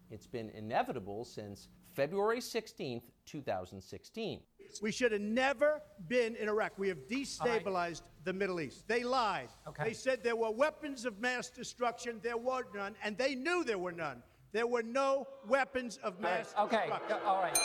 [0.10, 4.39] It's been inevitable since February 16th, 2016.
[4.82, 6.73] We should have never been in Iraq.
[6.78, 8.88] We have destabilized the Middle East.
[8.88, 9.50] They lied.
[9.84, 12.19] They said there were weapons of mass destruction.
[12.21, 14.21] There were none, and they knew there were none.
[14.52, 17.17] There were no weapons of mass Okay, destruction.
[17.26, 17.58] all right.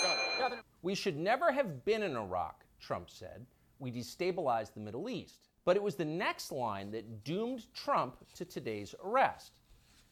[0.83, 3.47] We should never have been in Iraq, Trump said.
[3.79, 5.49] We destabilized the Middle East.
[5.65, 9.53] But it was the next line that doomed Trump to today's arrest.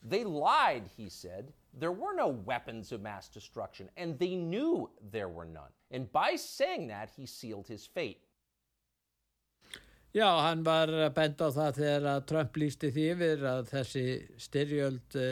[0.02, 1.52] They lied, he said.
[1.78, 5.72] There were no weapons of mass destruction, and they knew there were none.
[5.90, 8.22] And by saying that, he sealed his fate.
[10.12, 14.04] Já, hann var að benda á það þegar að Trump lísti því yfir að þessi
[14.42, 15.26] styrjöld e,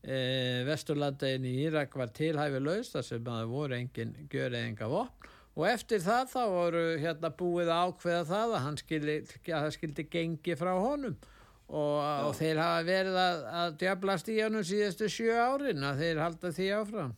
[0.00, 0.20] e,
[0.64, 5.64] Vesturlandegin í Írak var tilhæfilaus þar sem að það voru engin gjörið enga vopn og
[5.70, 9.16] eftir það þá voru hérna búið ákveða það að hann skildi,
[9.46, 11.16] að það skildi gengi frá honum
[11.66, 11.96] og,
[12.28, 16.52] og þeir hafa verið að, að djöblast í honum síðustu sjö árin að þeir halda
[16.58, 17.16] því áfram.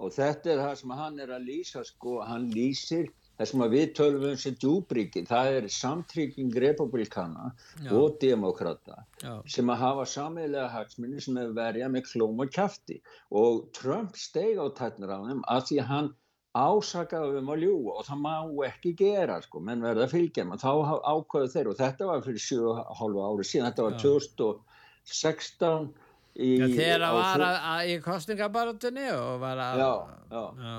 [0.00, 3.74] og þetta er það sem hann er að lýsa, sko, hann lýsir það sem að
[3.76, 7.92] við tölum um sem djúbríki, það er samtrygging republikana Já.
[7.96, 9.38] og demokrata Já.
[9.48, 12.98] sem að hafa sameiginlega hagsmunni sem er verja með klóm og kjafti
[13.30, 16.10] og Trump steig á tætnir á þeim að því hann
[16.56, 18.32] ásakaði um að ljúga og það má
[18.66, 20.70] ekki gera sko, menn verða að fylgja menn þá
[21.06, 25.90] ákvaðu þeir og þetta var fyrir 7,5 ári síðan, þetta var 2016
[26.34, 29.90] í, Já, þegar á að var að, að, í kostningabaratunni og var að Já,
[30.34, 30.44] já.
[30.64, 30.76] já.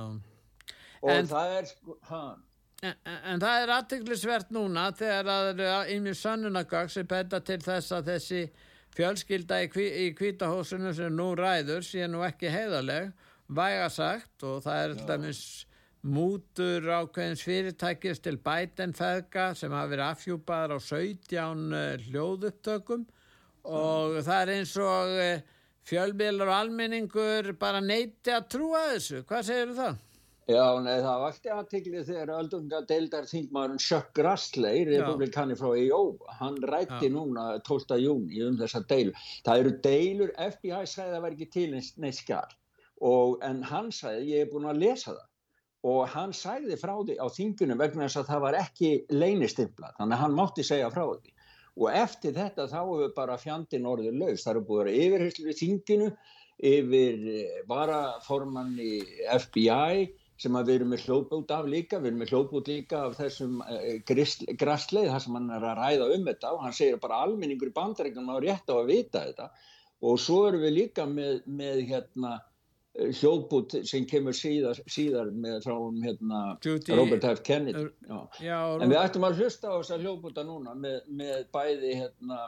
[1.02, 2.40] og en- það er sko, hann
[2.82, 2.96] En,
[3.30, 7.92] en það er aðteglisvert núna þegar að það eru einmjög sönnunagögg sem benda til þess
[7.94, 8.40] að þessi
[8.98, 13.12] fjölskylda í, í kvítahósinu sem nú ræður sé nú ekki heiðaleg,
[13.52, 15.68] væga sagt og það er alltaf
[16.02, 23.04] mútur ákveðins fyrirtækis til bætenfeðga sem hafa verið afhjúpaðar á 17 eh, hljóðupptökum
[23.70, 25.44] og það er eins og eh,
[25.86, 29.22] fjölmiðlar og almenningur bara neyti að trúa þessu.
[29.30, 30.00] Hvað segir það?
[30.50, 36.02] Já, nei, það vakti aðteglið þegar öldunga deildar þingmaðurinn Chuck Grassley, republikani frá EO,
[36.40, 37.14] hann rætti Já.
[37.14, 38.00] núna 12.
[38.02, 39.14] júni um þessa deilu.
[39.46, 42.02] Það eru deilur, FBI sæði að var ekki til neitt
[43.02, 45.28] skjár, en hann sæði, ég hef búin að lesa það,
[45.92, 50.18] og hann sæði frá því á þingunum vegna þess að það var ekki leynistimplað, þannig
[50.18, 51.34] að hann mátti segja frá því.
[51.82, 55.50] Og eftir þetta þá hefur bara fjandin orðið laus, það eru búin að vera yfirherslu
[55.50, 56.10] í þinginu,
[56.62, 58.92] yfir eh, varaformanni
[59.40, 60.12] FBI,
[60.42, 64.54] sem við erum með hljóðbút af líka, við erum með hljóðbút líka af þessum uh,
[64.58, 67.76] grassleið þar sem hann er að ræða um þetta og hann segir bara almenningur í
[67.76, 69.52] bandaríkunum á rétt á að vita þetta.
[70.02, 72.40] Og svo erum við líka með, með hérna,
[72.98, 75.76] eh, hljóðbút sem kemur síðar, síðar með frá
[76.06, 76.42] hérna,
[76.96, 77.44] Robert F.
[77.48, 77.88] Kennedy.
[78.08, 78.20] Já.
[78.42, 82.44] Já, en við ættum að hlusta á þessa hljóðbúta núna með, með bæði hérna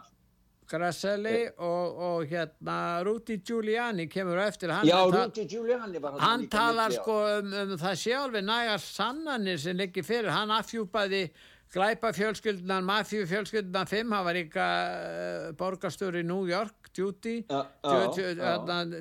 [0.69, 4.71] Grasselli og, og hérna Rudy Giuliani kemur eftir.
[4.73, 9.77] Hann, Já, Rudy Giuliani var hann talar sko um, um það sjálfi nægar sannanir sem
[9.77, 10.31] liggur fyrir.
[10.33, 11.27] Hann afhjúpaði
[11.73, 17.65] glæpa fjölskyldunan, mafíu fjölskyldunan 5, hann var líka uh, borgastur í New York, Judy ja,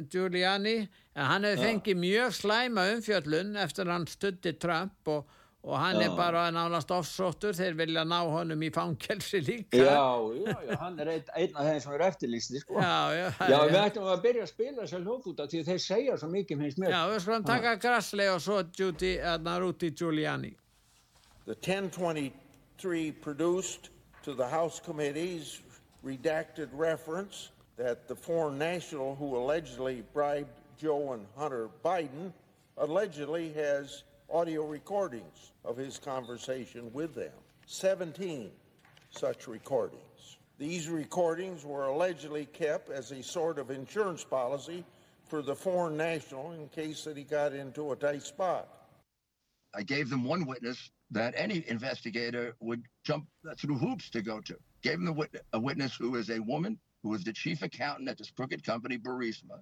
[0.08, 0.78] Giuliani.
[1.12, 5.28] En hann hefði fengið mjög slæma umfjöllun eftir hann stutti Trump og
[5.62, 9.78] og hann er bara nánast offsóttur þeir vilja ná honum í fangelsi líka.
[9.78, 12.80] Já, já, já, hann er ein, einn af þeim sem er eftirlýsti sko.
[12.82, 16.32] já, já, já, við ættum að byrja að spila þessar hljóðbúta því þeir segja svo
[16.34, 16.96] mikið finnst mér.
[16.96, 20.56] Já, við skulum taka Grassley og svo Judy, uh, Rudy Giuliani.
[21.46, 21.54] The
[22.80, 23.90] 1023 produced
[24.22, 25.60] to the House committees
[26.04, 32.32] redacted reference that the foreign national who allegedly bribed Joe and Hunter Biden
[32.76, 37.32] allegedly has audio recordings of his conversation with them.
[37.66, 38.50] 17
[39.10, 40.38] such recordings.
[40.58, 44.84] These recordings were allegedly kept as a sort of insurance policy
[45.26, 48.68] for the foreign national in case that he got into a tight spot.
[49.74, 53.26] I gave them one witness that any investigator would jump
[53.58, 54.56] through hoops to go to.
[54.82, 55.16] Gave them
[55.52, 58.98] a witness who is a woman who was the chief accountant at this crooked company,
[58.98, 59.60] Burisma.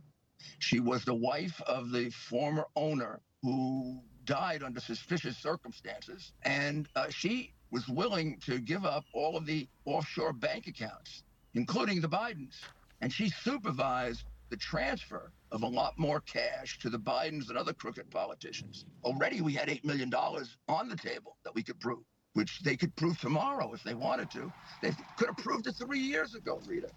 [0.58, 6.32] She was the wife of the former owner who died under suspicious circumstances.
[6.42, 12.00] And uh, she was willing to give up all of the offshore bank accounts, including
[12.00, 12.60] the Bidens.
[13.00, 17.72] And she supervised the transfer of a lot more cash to the Bidens and other
[17.72, 18.84] crooked politicians.
[19.04, 22.94] Already we had $8 million on the table that we could prove, which they could
[22.96, 24.52] prove tomorrow if they wanted to.
[24.82, 26.90] They could have proved it three years ago, Rita.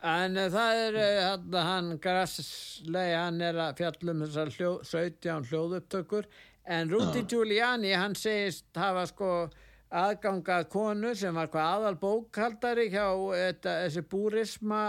[0.00, 0.94] En uh, það er
[1.36, 6.28] uh, hann Grassley, hann er að fjallum þessar hljó, 17 hljóðupptökur
[6.64, 7.26] en Rudy uh.
[7.28, 9.32] Giuliani hann segist hafa sko
[9.90, 14.82] aðgangað konu sem var hvað aðal bókaldari hjá þetta, þessi búrisma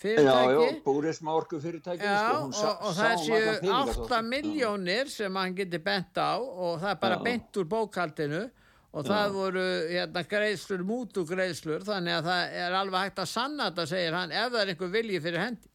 [0.00, 0.54] fyrirtæki.
[0.54, 2.04] Já, já, búrisma orku fyrirtæki.
[2.04, 3.74] Já, sko, og, og það séu
[4.06, 7.24] 8 miljónir sem hann geti bent á og það er bara já.
[7.28, 8.42] bent úr bókaldinu
[8.90, 13.68] og það voru hérna, greiðslur mútu greiðslur þannig að það er alveg hægt að sanna
[13.68, 15.70] þetta segir hann ef það er einhver vilji fyrir hendi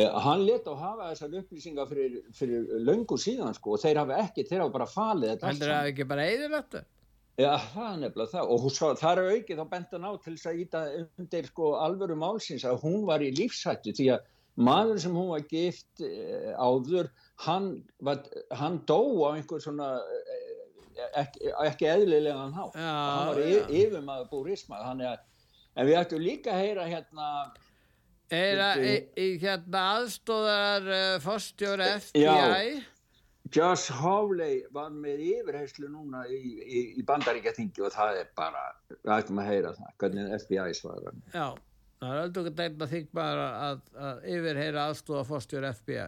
[0.00, 4.20] ja, hann let á hafa þessar upplýsingar fyrir, fyrir löngu síðan sko, og þeir hafa
[4.24, 6.84] ekki, þeir hafa bara falið þetta heldur það ekki bara eðir þetta?
[7.34, 8.50] Já, það er nefnilega það.
[8.54, 10.82] Og svo, það er aukið þá bentan á til þess að íta
[11.18, 15.44] undir sko alvöru málsins að hún var í lífsættu því að maður sem hún var
[15.50, 17.10] gift eh, áður
[17.42, 17.68] hann,
[17.98, 18.22] var,
[18.54, 20.54] hann dó á einhver svona eh,
[21.24, 25.02] ekki, ekki eðlilega hann hátt hann var yfir maður búrisma en
[25.88, 27.28] við ættum líka að heyra hérna
[28.30, 32.82] heyra í, í hérna aðstóðar uh, fórstjóra FBI já,
[33.52, 39.12] Josh Hawley var með yfirheyslu núna í, í, í bandaríkjaþingi og það er bara við
[39.18, 41.18] ættum að heyra það, hvernig FBI svarar.
[41.34, 41.46] Já,
[42.00, 46.06] það er aldrei ekki að þykka bara að, að yfirheyra aðstóða fórstjóra FBI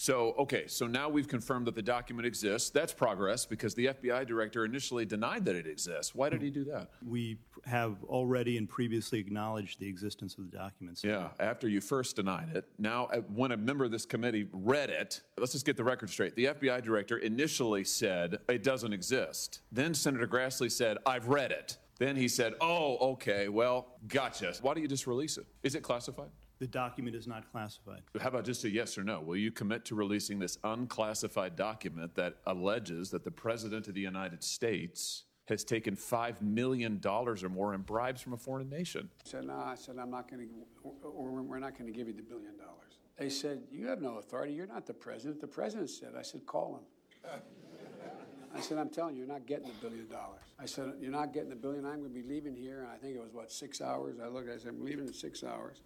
[0.00, 2.70] So, okay, so now we've confirmed that the document exists.
[2.70, 6.14] That's progress because the FBI director initially denied that it exists.
[6.14, 6.88] Why did he do that?
[7.06, 7.36] We
[7.66, 11.04] have already and previously acknowledged the existence of the documents.
[11.04, 12.64] Yeah, after you first denied it.
[12.78, 16.08] Now, uh, when a member of this committee read it, let's just get the record
[16.08, 16.34] straight.
[16.34, 19.60] The FBI director initially said it doesn't exist.
[19.70, 21.76] Then Senator Grassley said, I've read it.
[21.98, 24.54] Then he said, oh, okay, well, gotcha.
[24.62, 25.44] Why don't you just release it?
[25.62, 26.30] Is it classified?
[26.60, 28.02] The document is not classified.
[28.20, 29.20] How about just a yes or no?
[29.20, 34.00] Will you commit to releasing this unclassified document that alleges that the President of the
[34.02, 39.08] United States has taken $5 million or more in bribes from a foreign nation?
[39.24, 42.12] I said, no, I said, I'm not going to, we're not going to give you
[42.12, 42.98] the billion dollars.
[43.16, 44.52] They said, you have no authority.
[44.52, 45.40] You're not the president.
[45.40, 46.82] The president said, I said, call
[47.24, 47.30] him.
[48.54, 50.42] I said, I'm telling you, you're not getting the billion dollars.
[50.58, 51.86] I said, you're not getting the billion.
[51.86, 52.80] I'm going to be leaving here.
[52.80, 54.16] And I think it was, what, six hours?
[54.22, 55.80] I looked, I said, I'm leaving in six hours.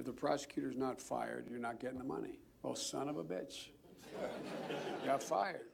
[0.00, 2.38] If the prosecutor's not fired, you're not getting the money.
[2.64, 3.68] Oh, son of a bitch.
[5.06, 5.66] Got fired.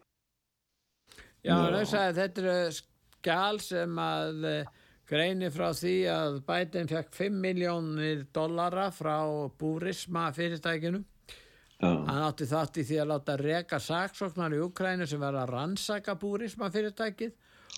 [1.47, 4.73] Já, hann sagði að þetta er skjál sem að eh,
[5.07, 9.15] greini frá því að Biden fekk 5 miljónir dollara frá
[9.61, 11.05] Búrisma fyrirtækinu.
[11.79, 11.87] Já.
[11.87, 16.19] Hann átti þátt í því að láta reka saksóknar í Ukrænu sem var að rannsaka
[16.19, 17.37] Búrisma fyrirtækið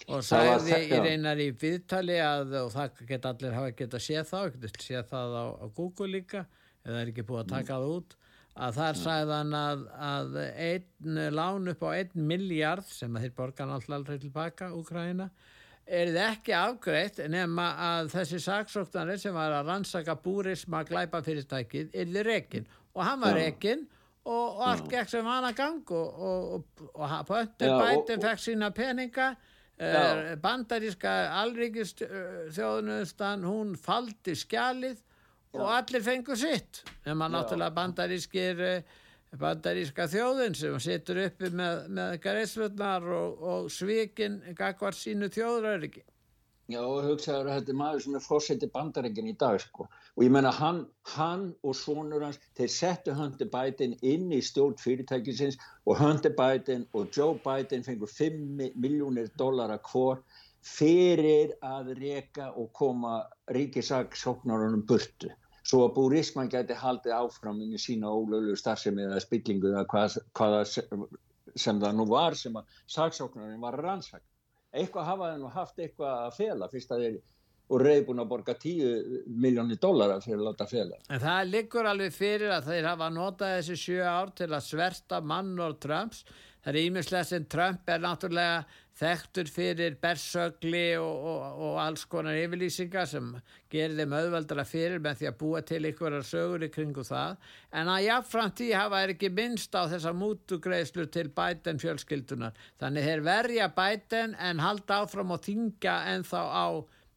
[0.09, 4.39] og sagði í reynar í viðtali að, og það geta allir hafa geta séð þá,
[4.55, 6.47] geta séð það á, á Google líka,
[6.87, 8.17] eða er ekki búið að taka það út,
[8.59, 13.37] að þar sagði hann að, að einn lán upp á einn miljard sem að þeir
[13.37, 15.29] borgan alltaf aldrei tilbaka Úkræna
[15.89, 21.95] er þið ekki afgreitt nema að þessi saksóknari sem var að rannsaka búrisma glæpa fyrirtækið
[21.95, 23.87] er þið rekin og hann var rekin
[24.29, 28.73] og, og allt gekk sem hann að gang og, og, og Pöttur Bætin fekk sína
[28.75, 29.31] peninga
[29.81, 35.61] uh, bandaríska alríkist uh, þjóðunustan hún faldi skjalið Já.
[35.61, 38.99] og allir fengur sitt nema náttúrulega bandarískir uh,
[39.39, 46.05] bandaríska þjóðin sem situr uppi með, með greiðslutnar og, og svikin gagvar sínu þjóðröryggi
[46.69, 49.87] Já, hugsaður að þetta er maður sem er fórsetið bandarækinn í dag, sko.
[50.19, 50.83] Og ég menna hann,
[51.15, 55.57] hann og sonur hans, þeir settu Hunter Biden inn í stjórn fyrirtækisins
[55.89, 58.37] og Hunter Biden og Joe Biden fengur 5
[58.85, 60.21] miljónir dólar að hvor
[60.75, 63.17] fyrir að reyka og koma
[63.57, 65.33] ríkisaksóknarunum burtu.
[65.65, 70.65] Svo að búrisman gæti haldið áfram í sína ólölu starfsemi eða spillingu eða hvað, hvaða
[70.69, 74.28] sem það nú var sem að saksóknarinn var rannsaka
[74.73, 77.19] eitthvað hafa þeir nú haft eitthvað að fela fyrst að þeir
[77.69, 80.99] og reyði búin að borga 10 miljónir dólara fyrir að láta fela.
[81.13, 85.21] En það liggur alveg fyrir að þeir hafa notað þessi sjö ár til að sverta
[85.21, 86.23] mann og Trumps.
[86.65, 88.63] Það er ímislega sem Trump er náttúrulega
[88.99, 93.31] þekktur fyrir bersögli og, og, og alls konar yfirlýsingar sem
[93.71, 97.37] gerir þeim auðveldara fyrir með því að búa til ykkur sögur í kringu það.
[97.79, 103.09] En að jáfnframt því hafa er ekki minnst á þessa mútugreislu til Biden fjölskyldunar þannig
[103.09, 106.69] þeir verja Biden en halda áfram og þingja en þá á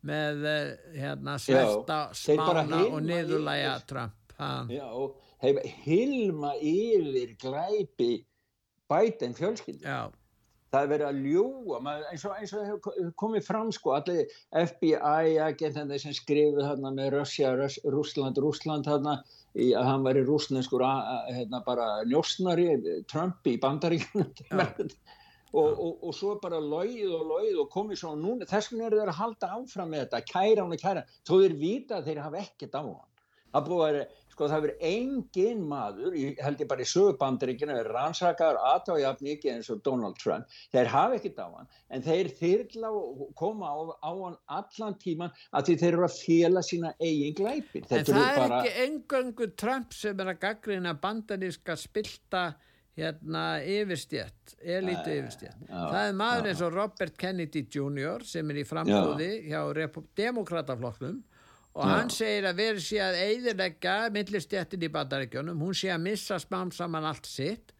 [0.05, 4.17] með eh, hérna svelta, smána og niðurlæja Trump.
[4.41, 4.71] Hann.
[4.73, 8.15] Já og hefur hilma yfir glæpi
[8.89, 10.20] Biden fjölskyldunar Já
[10.71, 11.79] það er verið að ljúa
[12.11, 17.53] eins og, og hefur komið fram sko allir FBI-agentendir sem skrifið hérna með Rössja,
[17.91, 19.19] Rúsland, Rúsland hérna
[19.51, 22.69] að hann væri rúsneskur hérna bara njósnari
[23.11, 24.29] Trump í bandaríkjum
[25.51, 29.01] og, og, og svo bara loið og loið og komið svo núna þess vegna eru
[29.01, 32.21] þeir að halda áfram með þetta kæra hann og kæra þó þeir vita að þeir
[32.25, 33.07] hafa ekkert á hann.
[33.51, 37.75] Það búið að vera sko það verður engin maður, ég held ég bara í sögubandaríkinu,
[37.75, 42.31] er rannsakaður aðtájafn ekki eins og Donald Trump, þeir hafa ekkit á hann, en þeir
[42.39, 47.37] þyrla og koma á, á hann allan tíman að þeir eru að fjela sína eigin
[47.37, 47.87] glæpir.
[47.89, 48.59] En það er bara...
[48.61, 52.51] ekki engöngu Trump sem er að gaggrina bandaríska spilta
[52.97, 55.67] hérna yfirstjætt, elítu yfirstjætt.
[55.71, 58.23] Það er maður eins og Robert Kennedy Jr.
[58.27, 59.61] sem er í framhóði hjá
[60.19, 61.21] demokrataflokknum
[61.71, 61.91] og Já.
[61.95, 66.73] hann segir að verið sé að eiðilegga millistjættin í bandaríkjónum hún sé að missa smám
[66.75, 67.71] saman allt sitt.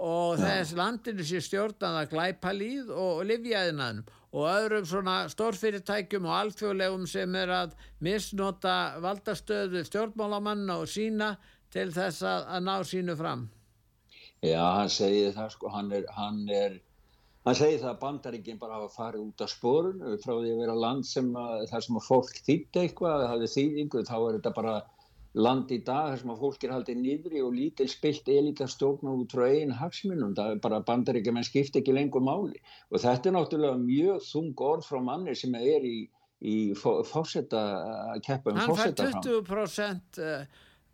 [0.00, 0.44] Og Já.
[0.46, 7.06] þess landinu sé stjórnað að glæpa líð og livjaðinanum og öðrum svona stórfyrirtækjum og alþjóðlegum
[7.10, 7.72] sem er að
[8.04, 11.34] misnota valdastöðu stjórnmálamanna og sína
[11.74, 13.48] til þess að, að ná sínu fram.
[14.40, 16.78] Já, hann segir það sko, hann er, hann er
[17.48, 20.74] Hann segir það að bandaríkinn bara hafa farið út af spórun frá því að vera
[20.76, 24.52] land sem að, þar sem að fólk þýtti eitthvað, það hafið þýðingu, þá er þetta
[24.58, 24.74] bara
[25.40, 29.12] land í dag þar sem að fólk er haldið nýðri og lítil spilt elita stjórn
[29.14, 32.58] út frá einn hagsmunum, það er bara bandaríkinn menn skipt ekki lengur máli
[32.90, 35.98] og þetta er náttúrulega mjög þung orð frá manni sem er í,
[36.42, 37.62] í fósetta
[38.10, 39.06] að keppa um fósetta.
[39.06, 40.20] Hann fær 20%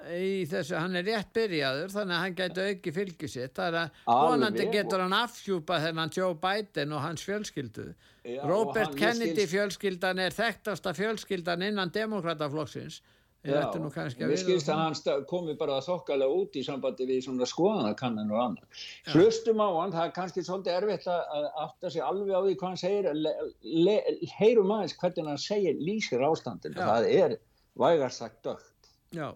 [0.05, 4.01] í þessu, hann er rétt byrjaður þannig að hann getur auki fylgjusitt það er að
[4.07, 7.87] vonandi getur hann afhjúpa þennan Joe Biden og hans fjölskyldu.
[8.27, 9.53] Já, Robert Kennedy skilst...
[9.55, 13.01] fjölskyldan er þekktasta fjölskyldan innan demokrataflokksins
[13.47, 18.87] við skilst að hann komi bara þokkalega út í sambandi við svona skoðanakannan og annar
[19.15, 22.73] hlustum á hann, það er kannski svolítið erfitt að afta sig alveg á því hvað
[22.73, 24.31] hann segir.
[24.41, 27.37] Heyrum aðeins hvernig hann segir lýsir ástandinu, það er
[27.79, 29.31] vægarsagt dögt Já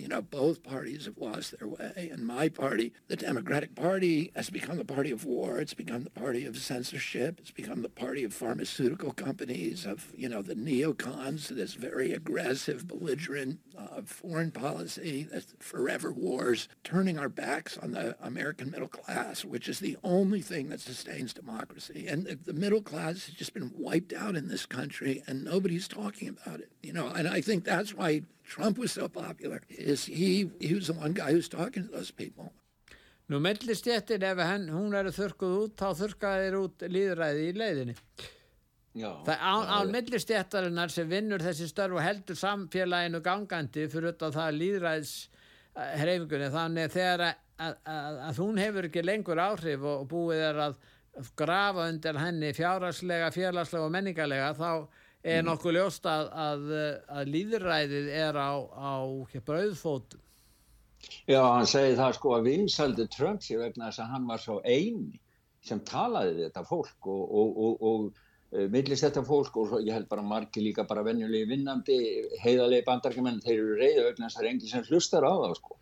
[0.00, 2.08] you know, both parties have lost their way.
[2.10, 5.58] And my party, the Democratic Party, has become the party of war.
[5.58, 7.38] It's become the party of censorship.
[7.38, 12.88] It's become the party of pharmaceutical companies, of, you know, the neocons, this very aggressive,
[12.88, 19.44] belligerent uh, foreign policy, that's forever wars, turning our backs on the American middle class,
[19.44, 22.06] which is the only thing that sustains democracy.
[22.08, 26.28] And the middle class has just been wiped out in this country, and nobody's talking
[26.28, 26.72] about it.
[26.82, 30.88] You know, and I think that's why Trump was so popular is he, he was
[30.88, 32.52] the one guy who's talking to those people.
[33.30, 37.94] Nú mellistjættin ef henn, hún eru þurkuð út þá þurkaðir út líðræði í leiðinni.
[38.98, 44.10] Já, Það er án, án millistjættarinnar sem vinnur þessi störf og heldur samfélaginu gangandi fyrir
[44.10, 45.12] þetta það líðræðs
[46.00, 50.60] hreyfingunni þannig þegar að, að, að, að hún hefur ekki lengur áhrif og búið er
[50.66, 50.74] að
[51.38, 54.72] grafa undir henni fjárhagslega, félagslega og menningarlega þá
[55.22, 56.66] er nokkuð ljóst að, að,
[57.12, 58.92] að líðræðið er á, á
[59.46, 60.22] brauðfótum.
[61.28, 64.58] Já, hann segi það sko að vinsaldi Trump sér vegna þess að hann var svo
[64.64, 65.20] eini
[65.64, 70.24] sem talaði þetta fólk og, og, og, og millist þetta fólk og ég held bara
[70.26, 71.98] margi líka bara venjulegi vinnandi
[72.42, 75.54] heiðalegi bandarkjumenn, þeir eru reyðu vegna þess að það er enginn sem hlustar á það
[75.60, 75.76] sko.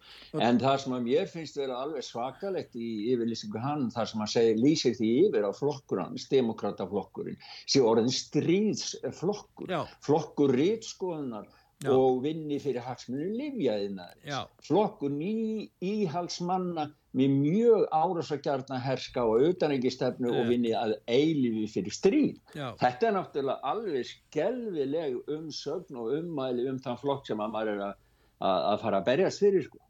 [0.49, 4.33] En það sem að mér finnst vera alveg svakalegt í yfirlýsingu hann, það sem að
[4.35, 9.73] segja lýsir því yfir á flokkur hans, demokrataflokkurinn, sé orðin stríðsflokkur,
[10.05, 11.49] flokkur rítskoðunar
[11.79, 11.93] Já.
[11.95, 14.25] og vinni fyrir hagsmunni livjaðinaðins.
[14.27, 14.41] Já.
[14.67, 22.41] Flokkur ný íhalsmanna með mjög árásagjarna herska og auðanengistefnu og vinni að eilifi fyrir stríð.
[22.59, 22.73] Já.
[22.83, 27.85] Þetta er náttúrulega alveg skelvileg umsögn og ummæli um þann flokk sem að maður er
[27.87, 28.01] að,
[28.43, 29.85] að, að fara að berjast fyrir sko.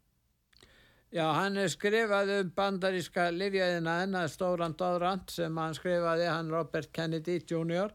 [1.09, 6.93] Já, hann er skrifað um bandaríska livjaðina enna stóran Dóðrand sem hann skrifaði, hann Robert
[6.93, 7.89] Kennedy Jr.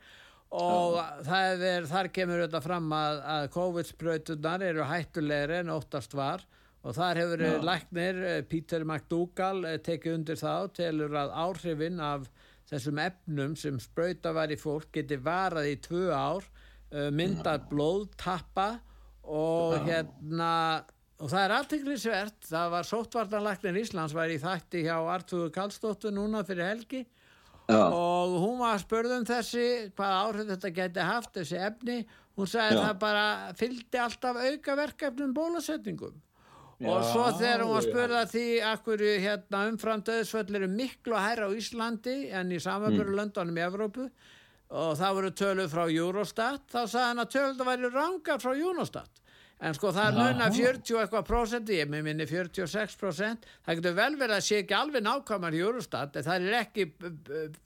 [0.54, 6.44] og það er, þar kemur þetta fram að, að COVID-sprautunar eru hættulegri en óttast var.
[6.84, 7.52] Og þar hefur Já.
[7.64, 12.26] læknir eh, Peter McDougall eh, tekið undir þá og telur að áhrifin af
[12.68, 16.44] þessum efnum sem sprauta var í fólk geti varað í tvö ár
[16.92, 18.68] eh, myndað blóðtappa
[19.24, 20.52] og hérna
[21.22, 26.42] og það er aðteglisvert, það var sóttvartanlæknir Íslands var í þætti hjá Artúðu Kallstóttur núna
[26.44, 27.04] fyrir helgi
[27.64, 27.80] Já.
[27.80, 29.64] og hún var spurð um þessi
[29.96, 31.96] hvað áhrif þetta geti haft þessi efni,
[32.36, 32.82] hún sagði Já.
[32.82, 33.24] það bara
[33.56, 36.20] fylgdi alltaf auka verkefnum bólasetningum
[36.82, 41.26] Já, og svo þegar hún var að því akkur hérna, umfram döðsvöll eru miklu að
[41.28, 44.08] hæra á Íslandi en í samanbyrju löndunum í Evrópu
[44.74, 49.23] og það voru tölur frá Eurostat þá sagði hann að tölur væri rangar frá Eurostat
[49.64, 53.46] en sko það er mun að 40 og eitthvað prósent, ég með minni 46 prósent,
[53.64, 56.86] það getur vel verið að sé ekki alveg nákvæmar Eurostat en það er ekki,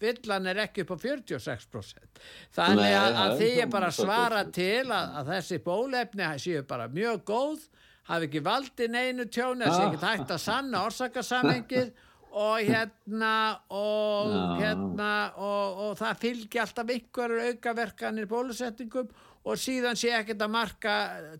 [0.02, 2.20] villan er ekki upp á 46 prósent
[2.54, 6.88] þannig Nei, að, að því er bara svara til að, að þessi bólefni séu bara
[6.92, 7.64] mjög góð
[8.08, 9.88] hafi ekki valdið neinu tjóni það sé Ah.
[9.92, 11.90] ekki hægt að sanna orsakasamengið
[12.38, 13.32] og hérna
[13.72, 14.42] og Já.
[14.60, 15.10] hérna
[15.40, 19.08] og, og það fylgi alltaf einhverjur aukaverkanir bólusetningum
[19.48, 20.94] og síðan sé ekkert að marka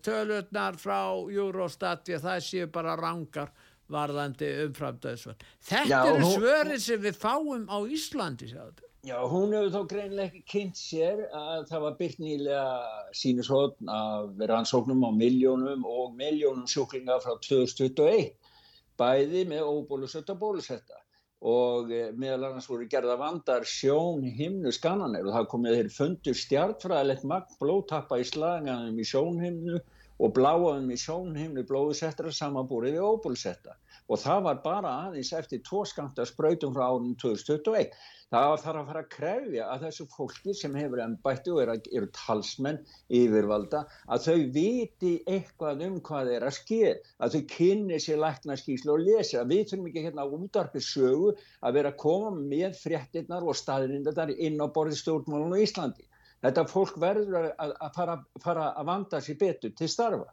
[0.05, 0.99] tölurnar frá
[1.29, 3.51] Eurostat því að það séu bara rangar
[3.89, 5.43] varðandi umframdöðsvöld.
[5.65, 8.85] Þetta Já, eru nú- svörin sem við fáum á Íslandi, sjáðu.
[9.07, 12.65] Já, hún hefur þá greinlega ekki kynnt sér að það var byrt nýlega
[13.15, 18.33] sínishotn af rannsóknum á miljónum og miljónum sjúklinga frá 2021
[18.99, 20.99] bæði með óbólusetta og bólusetta
[21.41, 26.39] og eh, meðal annars voru gerða vandar sjón himnu skannanir og það komið þeir fundur
[26.41, 29.79] stjartfræðilegt magn blóðtappa í slaganum í sjónhimnu
[30.19, 33.77] og bláaðum í sjónhimnu blóðusettra samanbúrið við óbólusetta
[34.09, 37.93] og það var bara aðeins eftir tvo skamta sprautum frá árunum 2021
[38.29, 41.75] það var þar að fara að krefja að þessu fólki sem hefur ennbætti og eru,
[41.97, 42.77] eru talsmenn
[43.19, 43.81] yfirvalda
[44.13, 49.03] að þau viti eitthvað um hvað er að ske að þau kynni sér læknaskíslu og
[49.07, 49.39] lesi.
[49.39, 51.33] Að við þurfum ekki hérna útarpi sögu
[51.65, 56.05] að vera að koma með fréttinnar og staðrindar inn á borðið stjórnmálun á Íslandi.
[56.45, 60.29] Þetta fólk verður að, að fara, fara að vanda sér betur til starfa.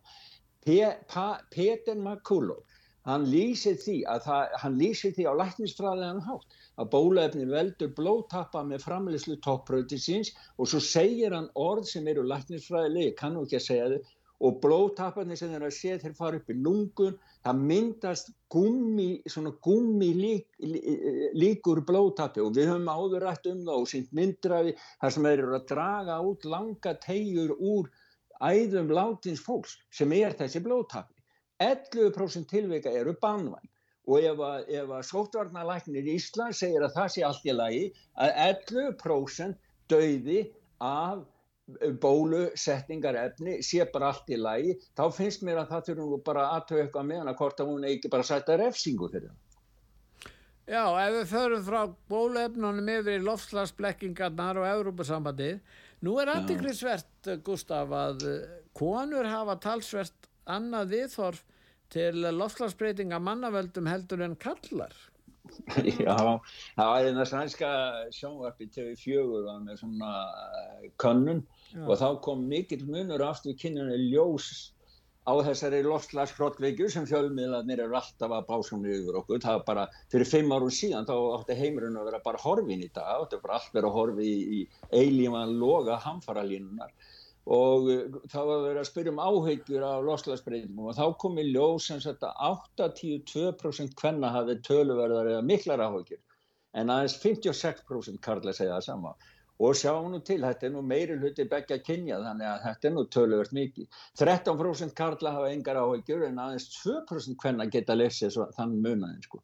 [0.67, 2.76] Pe, pa, Peter McCullough
[3.07, 8.65] hann lýsir því að það, hann lýsir því á læknisfræðilegan hátt að bólaefni veldur blóðtappa
[8.67, 13.61] með framleyslu toppbrautisins og svo segir hann orð sem eru læknisfræðilegi, ég kann nú ekki
[13.61, 14.15] að segja þau
[14.47, 17.15] og blóðtapparnir sem þeir að sé þeir fara upp í lungun,
[17.47, 23.63] það myndast gummi, svona gummi lík, lí- líkur blóðtappi og við höfum áður rætt um
[23.65, 27.89] það og sínt myndræði þar sem þeir eru að draga út langa tegjur úr
[28.45, 31.16] æðum látins fólks sem er þessi blóðtappi
[31.63, 33.73] 11% tilvika eru banvæn
[34.07, 37.87] og ef að, ef að sóttvarnalæknir í Ísland segir að það sé allt í lagi
[38.23, 39.57] að 11%
[39.91, 40.43] dauði
[40.85, 41.25] af
[42.03, 46.85] bólusetningar efni sé bara allt í lagi þá finnst mér að það þurfum bara aðtöðu
[46.85, 49.43] eitthvað með hana hvort að hún ekki bara sætta refsingu fyrir það.
[50.67, 51.81] Já, ef við förum frá
[52.11, 55.61] bóluefnunum yfir í loftslagsblekkingarnar og Európa-sambandið,
[56.03, 61.45] nú er aðtiklisvert, Gustaf, að eh, konur hafa talsvert annað viðhorf
[61.93, 64.95] til loftslagsbreytinga mannavöldum heldur en kallar.
[66.03, 66.17] Já,
[66.75, 67.69] það var eina sænska
[68.15, 70.15] sjónvarpi TV4 var með svona
[70.59, 71.85] eh, könnun Já.
[71.85, 74.73] og þá kom mikill munur aftur kynjunni ljós
[75.27, 79.41] á þessari loftslagsfrottveikju sem fjölmiðlarnir eru alltaf að básum yfir okkur.
[79.43, 82.91] Það er bara fyrir fimm árum síðan þá átti heimurinn að vera bara horfin í
[82.95, 86.95] dag, átti bara allt vera horfi í, í eilíman loga hamfaralínunar
[87.47, 91.47] og uh, þá var verið að spyrja um áhegjur af loftslagsbreytingum og þá kom í
[91.53, 96.23] ljós sem sagt að 82% hvenna hafði töluverðar eða miklar áhegjur
[96.77, 99.17] en aðeins 56% karla segja það sama
[99.57, 102.93] og sjáum nú til, þetta er nú meiri hluti begja kynja þannig að þetta er
[102.93, 104.01] nú töluvert mikið.
[104.21, 109.41] 13% karla hafa engar áhegjur en aðeins 2% hvenna geta lesið þann munaðin sko.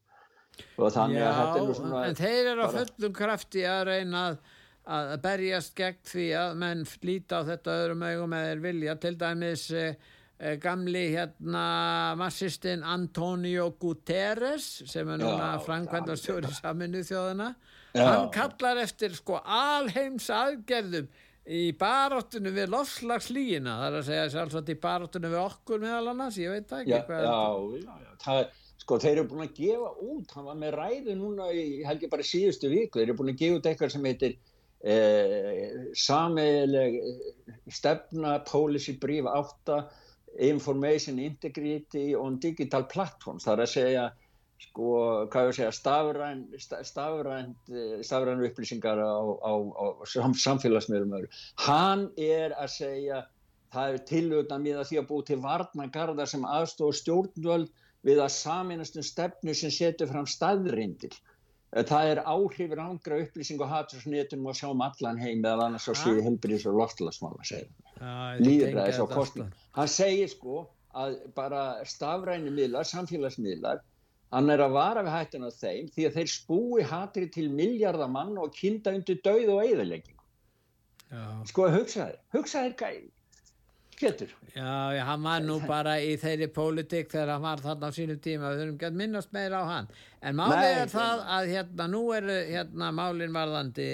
[0.76, 4.34] Já, en þeir eru á fullum krafti að reyna að,
[4.82, 8.96] að berjast gegn því að menn líta á þetta öðrum augum eða er vilja.
[8.98, 9.94] Til dæmis eh,
[10.42, 11.66] eh gamli hérna
[12.18, 17.54] massistinn Antonio Guterres sem er núna framkvæmdastjóri saminu þjóðana
[17.94, 18.06] Já.
[18.08, 21.10] hann kallar eftir sko alheims aðgerðum
[21.42, 26.38] í baróttunum við lofslagslíina það er að segja sjálfsagt í baróttunum við okkur meðal annars,
[26.38, 27.40] ég veit ekki já, já,
[27.82, 28.50] já, það er
[28.82, 32.26] sko þeir eru búin að gefa út hann var með ræðu núna í helgi bara
[32.26, 34.38] síðustu viku, þeir eru búin að gefa út eitthvað sem heitir
[34.84, 36.98] eh, sameigleg
[37.70, 39.82] stefna policy brief 8
[40.38, 44.04] information integrity on digital platforms, það er að segja
[44.62, 44.88] sko,
[45.32, 46.42] hvað ég að segja, stafræn,
[46.86, 47.52] stafræn,
[48.06, 49.84] stafræn upplýsingar á, á, á
[50.38, 51.26] samfélagsmiðlum.
[51.66, 53.22] Hann er að segja,
[53.74, 57.72] það er tilögna með því að búið til varnagarðar sem aðstofa stjórnvöld
[58.06, 61.12] við að saminast um stefnu sem setur fram staðrindil.
[61.72, 65.96] Það er áhrifir ángra upplýsing og hatursnétunum að sjá um allan heim eða annars á
[65.96, 67.70] síðu helbriðs og loftlagsmála, segir
[68.02, 68.42] hann.
[68.44, 69.54] Lýðræðis og kostnum.
[69.78, 73.80] Hann segir sko að bara stafræni miðlar, samfélagsmiðlar,
[74.32, 78.38] Hann er að vara við hættun á þeim því að þeir spúi hatri til miljardamann
[78.40, 80.22] og kynnta undir dauð og eðaleggingu.
[81.50, 83.10] Sko að hugsa þér, hugsa þér gæði,
[84.02, 84.32] getur.
[84.52, 88.20] Já, já, hann var nú bara í þeirri pólitík þegar hann var þarna á sínum
[88.22, 89.88] tíma, við höfum gett minnast meira á hann.
[90.20, 93.88] En málið er það að hérna nú er hérna málinn varðandi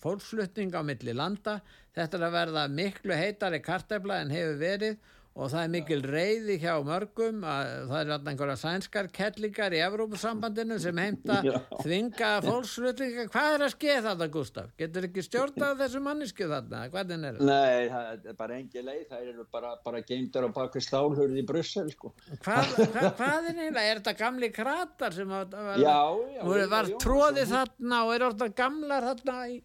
[0.00, 1.58] fólksflutning á milli landa,
[1.98, 4.98] þetta er að verða miklu heitari kartefla en hefur verið
[5.38, 9.82] og það er mikil reyði hjá mörgum að það er alltaf einhverja sænskar kellingar í
[9.86, 11.36] Evrópusambandinu sem heimta
[11.84, 14.72] þvinga fólksflutninga hvað er að skeið þetta Gustaf?
[14.82, 16.82] Getur ekki stjórnað þessu mannisku þarna?
[16.90, 17.52] Hvernig er það?
[17.52, 21.46] Nei, það er bara engi leið það eru bara, bara geimdar á baki stálhörði í
[21.52, 22.12] Brussel sko.
[22.42, 23.86] Hvað, hvað, hvað er neila?
[23.86, 25.98] Er þetta gamli kratar sem var, já,
[26.34, 29.60] já, var, var tróðið þarna og er alltaf gamlar þarna í,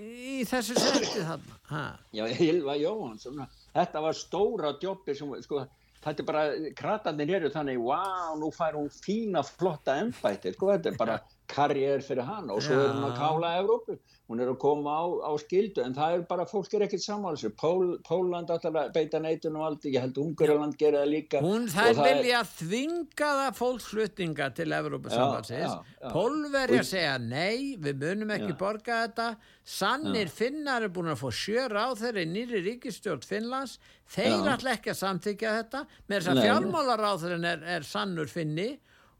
[0.00, 1.60] í þessu seti þarna?
[1.70, 1.88] Ha?
[2.16, 3.44] Já, Hilva Jóhansson
[3.74, 5.64] þetta var stóra djópi sem, sko,
[6.04, 6.44] þetta er bara,
[6.78, 12.04] kratarnir eru þannig, wow, nú fær hún fína flotta ennbæti, sko, þetta er bara karriér
[12.06, 13.98] fyrir hann og svo er hún að kála Evrópu
[14.30, 17.42] hún er að koma á, á skildu en það er bara, fólk er ekkert samáls
[17.58, 21.40] Pól, Póland alltaf beita neitun og allt ég held Ungarland gera það líka.
[21.42, 22.46] Hún þær vilja er...
[22.60, 25.74] þvinga það fólksflutninga til Evrópa-samhalsins
[26.14, 28.58] Pólverja segja nei við munum ekki já.
[28.60, 29.26] borga þetta.
[29.66, 30.34] Sannir já.
[30.36, 33.82] finnar er búin að få sjör á þeirri nýri ríkistjórn Finnlands.
[34.14, 35.80] Þeir alltaf ekki að samþykja þetta.
[36.06, 38.70] Með þess að fjármálar á þeirrin er, er sannur finni.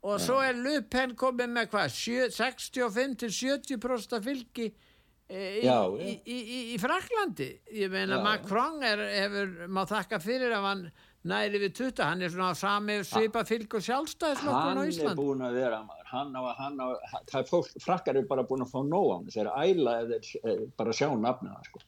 [0.01, 0.25] Og já.
[0.29, 1.89] svo er Lupen komið með hvað?
[1.99, 4.71] 65-70% fylgi
[5.31, 6.09] í, já, já.
[6.11, 10.85] í, í, í Fraklandi ég meina Macron er, hefur, má þakka fyrir að hann
[11.29, 15.19] næri við tutta, hann er svona sami svipa fylg og sjálfstæðislokkun á Ísland hann er
[15.19, 16.89] búin að vera hann á, hann á,
[17.29, 20.21] það er fólk, frakkar er bara búin að fá nóg á hann þeir æla eða
[20.41, 21.83] eh, bara sjá nafnina sko.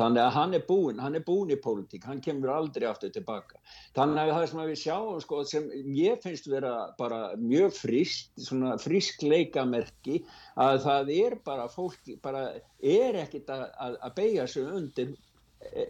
[0.00, 3.60] þannig að hann er búin hann er búin í pólitík, hann kemur aldrei aftur tilbaka,
[3.98, 5.68] þannig að það sem við sjáum sko, sem
[5.98, 10.22] ég finnst vera bara mjög frísk svona frísk leikamerki
[10.56, 12.46] að það er bara fólk bara
[12.80, 15.12] er ekkit að, að, að beigja sig undir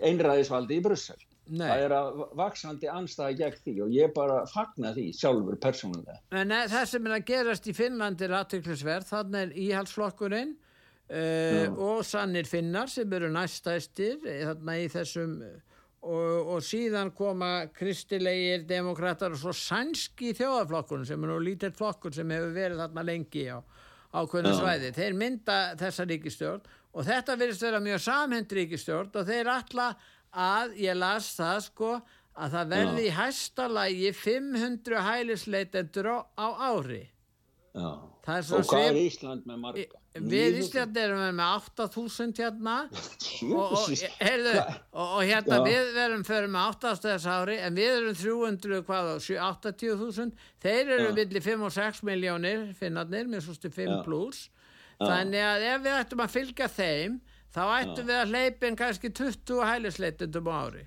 [0.03, 1.67] einræðisvaldi í Brussel Nei.
[1.69, 6.17] það er að vaksandi anstæða gegn því og ég bara fagna því sjálfur persónulega.
[6.33, 11.67] En eh, það sem er að gerast í Finnland er aðtöklusverð þannig er íhalsflokkurinn uh,
[11.77, 15.37] og sannir finnar sem eru næstæstir eh, þarna í þessum
[16.05, 22.15] og, og síðan koma kristilegir demokrater og svo sænski þjóðaflokkurinn sem er nú lítill flokkur
[22.17, 23.59] sem hefur verið þarna lengi á
[24.15, 24.91] ákveðinu svæði.
[24.95, 30.77] Þeir mynda þessa ríkistjórn og þetta verðist vera mjög samhend ríkistjórn og þeir alltaf að
[30.83, 31.91] ég las það sko
[32.35, 37.05] að það verði í hæsta lagi 500 hælisleitendur á, á ári.
[37.75, 37.91] Já.
[38.55, 40.01] og hvað er Ísland með marga?
[40.15, 42.75] Við Ísland erum með 8000 hérna.
[43.45, 43.89] Og, og,
[44.21, 44.53] heyrðu,
[44.95, 45.65] og, og hérna Já.
[45.67, 47.17] við verum fyrir með 8.
[47.35, 50.31] ári en við erum 300 hvað á 80.000
[50.63, 54.47] þeir eru villi 5 og 6 miljónir finnarnir með svo stu 5 pluss
[55.03, 57.19] þannig að ef við ættum að fylgja þeim
[57.55, 60.87] þá ættum við að hleypin kannski 20 hælisleitundum ári.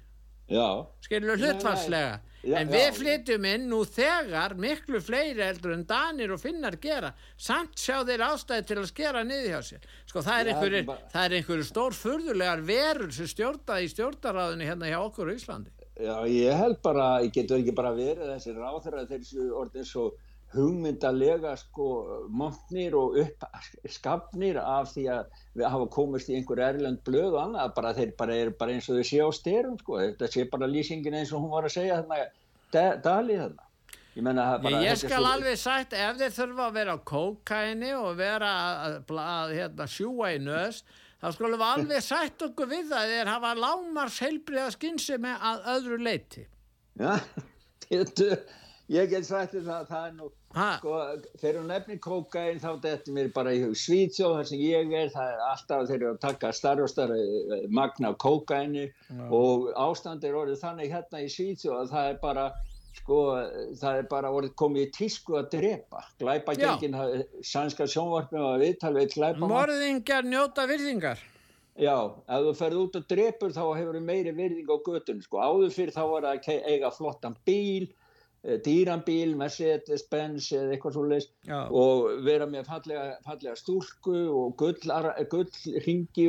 [1.03, 2.19] Skilur hlutfallslega?
[2.47, 7.09] Já, en við flytjum inn nú þegar miklu fleiri eldur en Danir og Finnar gera.
[7.35, 9.87] Samt sjá þeir ástæði til að skera niður hjá sér.
[10.07, 14.99] Sko það er Já, einhverjir bara- stór furðulegar verur sem stjórna í stjórnaráðinu hérna hjá
[15.03, 15.71] okkur á Íslandi.
[15.97, 20.11] Já, ég held bara, ég getur ekki bara verið þessi ráþæra þeir séu orðin svo
[20.55, 21.87] hugmyndalega sko
[22.31, 23.45] montnir og upp
[23.91, 28.13] skapnir af því að við hafa komist í einhver erlend blöð og annað, bara þeir
[28.19, 31.33] bara er bara eins og þau sé á styrum sko, þetta sé bara lýsingin eins
[31.35, 32.27] og hún var að segja þarna,
[32.73, 33.63] da- Dali þarna.
[34.17, 34.79] Ég bara...
[34.81, 38.95] Ég, skal svo- alveg sagt ef þeir þurfa að vera á kókaini og vera að,
[39.11, 40.79] að, að hérna, sjúa í nös
[41.21, 45.99] þá skulum við alveg sagt okkur við það þeir hafa lámars heilbriða skynsemi að öðru
[46.07, 46.47] leiti
[46.97, 47.13] Já,
[47.91, 48.31] þetta,
[48.91, 50.29] ég get sagt þér það, það er nú,
[50.77, 50.99] sko,
[51.41, 53.75] þegar hún nefnir kókain þá þetta mér bara í hug.
[53.79, 57.67] Svíþjóð þar sem ég er, það er alltaf þeir eru að taka starf og starf
[57.79, 59.27] magna af kókaini Já.
[59.27, 62.49] og ástand er orðið þannig hérna í Svíþjóð að það er bara,
[63.01, 63.21] sko,
[63.83, 66.99] það er bara orðið komið í tísku að drepa, glæpa gengin,
[67.43, 71.19] sænska sjónvarpum að viðtal við glæpa Morðingjar njóta virðingar.
[71.77, 71.93] Já,
[72.25, 75.37] ef þú ferð út og drepur þá hefur þú meiri virðing á götun sko.
[75.37, 77.91] áður fyrir þá var það að eiga flottan bíl
[78.47, 81.59] eh, dýran bíl, Mercedes, Benz eða eitthvað svo leis Já.
[81.69, 85.51] og vera með fallega, fallega stúlku og gull, ar- gull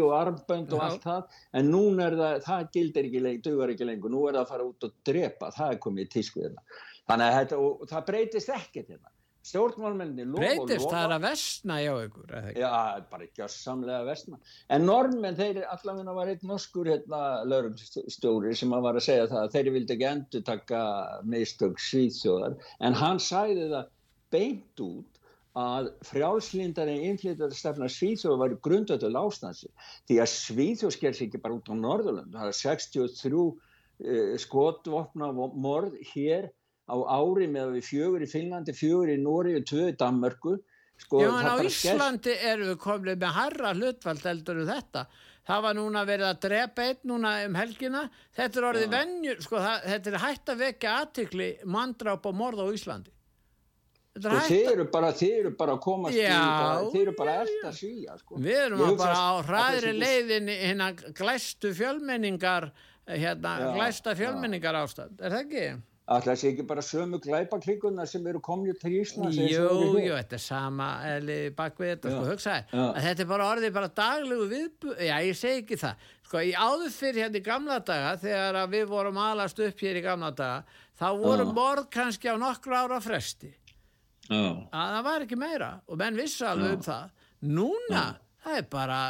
[0.02, 0.86] og armbönd og Já.
[0.88, 4.34] allt það en núna er það, það gildir ekki lengur, dugar ekki lengur, nú er
[4.36, 6.66] það að fara út og drepa, það er komið í tísku hérna.
[7.08, 9.12] Þannig að þetta, og það breytist ekkert hérna.
[9.48, 12.54] Stjórnmálmenni breytist það er að vestna hjá ykkur ekki?
[12.62, 12.72] Já,
[13.10, 14.40] bara gjörsamlega vestna.
[14.76, 19.44] En normenn, þeir allavega var einn norskur hérna, laurumstjóri sem að var að segja það
[19.44, 20.82] að þeir vildi ekki endur taka
[21.24, 23.94] meistök svíþjóðar en hann sæði það
[24.34, 25.18] beint út
[25.58, 29.70] að frjálslindari innflytjar stefna Svíþjóð var grundötu lástansi
[30.08, 35.32] því að Svíþjóð sker sig ekki bara út á Norðurlund það er 63 uh, skotvopna
[35.34, 36.50] morð hér
[36.88, 40.56] á ári með við fjögur í Finnlandi, fjögur í Nóri og tvö í Danmörku
[40.98, 45.04] sko, Já, en það á Íslandi eru við komið með harra hlutvald eldur um þetta.
[45.48, 48.02] Það var núna verið að drepa einn núna um helgina.
[48.36, 52.64] Þetta er orðið venjur, sko, það, þetta er hægt að vekja aðtikli mandráp og morð
[52.64, 53.14] á Íslandi.
[54.18, 54.52] Sko, að...
[54.72, 57.72] eru bara, þið eru bara að komast í Já, bara, þið eru bara að elta
[57.76, 58.40] svíja sko.
[58.42, 60.88] Við erum bara á að hraðri leiðin hérna
[61.20, 62.72] glæstu fjölmenningar,
[63.08, 65.22] hérna, Já, glæsta fjölmenningar ástand.
[65.22, 65.66] Er það ekki?
[66.08, 69.66] Ætla sé ekki bara sömu glæpaklíkunar sem eru komnið til Íslands Jú,
[70.00, 73.48] jú, þetta er sama eli, bak við þetta, Já, sko, hugsaði að þetta er bara
[73.52, 77.44] orðið bara daglegu viðbu já, ég segi ekki það, sko, í áður fyrir hérna í
[77.50, 82.32] gamla daga, þegar við vorum alast upp hér í gamla daga þá voru morð kannski
[82.32, 83.52] á nokkru ára fresti,
[84.30, 84.40] Já.
[84.72, 86.78] að það var ekki meira og menn vissu alveg Já.
[86.78, 87.12] um það.
[87.52, 88.04] Núna,
[88.44, 89.02] það er bara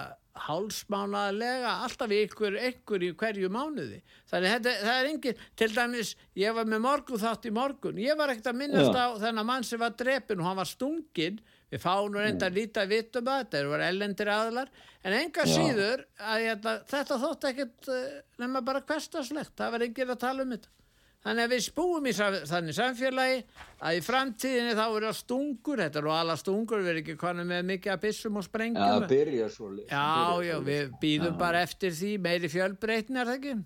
[0.47, 4.01] hálsmánaðlega alltaf ykkur, ykkur í hverju mánuði.
[4.31, 8.01] Þannig þetta, það er engin til dæmis, ég var með morgun þátt í morgun.
[8.03, 9.05] Ég var ekkert að minnast Já.
[9.05, 12.59] á þennan mann sem var drepin og hann var stungin við fáum nú reynda að
[12.63, 14.71] líta vitum að þetta eru verið ellendir aðlar
[15.05, 15.53] en enga Já.
[15.53, 18.05] síður að þetta, þetta þótt ekkert uh,
[18.41, 20.78] nema bara hverstaslegt, það var enginn að tala um þetta
[21.27, 23.39] Þannig að við spúum í þannig samfélagi
[23.83, 27.65] að í framtíðinni þá það stungur, þetta eru alla stungur, við erum ekki konum með
[27.73, 28.85] mikið að byssum og Já, sprengjum.
[28.93, 29.89] það byrja svo leið.
[29.91, 33.57] Já, já, við býðum bara eftir því meiri fjölbreytni, er það ekki?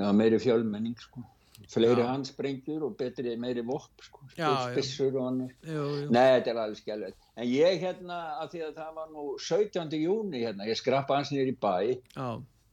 [0.00, 1.22] Já, meiri fjölmenning sko.
[1.70, 2.08] Fleiri Já.
[2.08, 4.24] handsprengjur og betri, meiri vopp sko.
[4.34, 4.70] Já, já.
[4.72, 5.84] Spissur og jú.
[6.10, 7.18] Nei, þetta er alveg skellveit.
[7.36, 9.98] En ég hérna, af því að það var nú 17.
[10.00, 12.30] júni hérna, ég skrappa hans nýr í bæ, Já,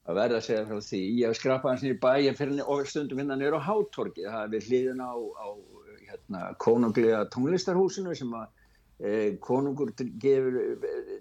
[0.08, 2.88] að verða að segja frá því, ég skrappa hans nýr í bæ, ég fyrir og
[2.88, 5.48] stundum hérna nýr á Hátorgi, það er við hliðin á, á
[6.08, 8.48] hérna, konunglega tónlistarhúsinu sem að
[9.04, 9.12] e,
[9.44, 9.92] konungur
[10.24, 11.20] gefur, e,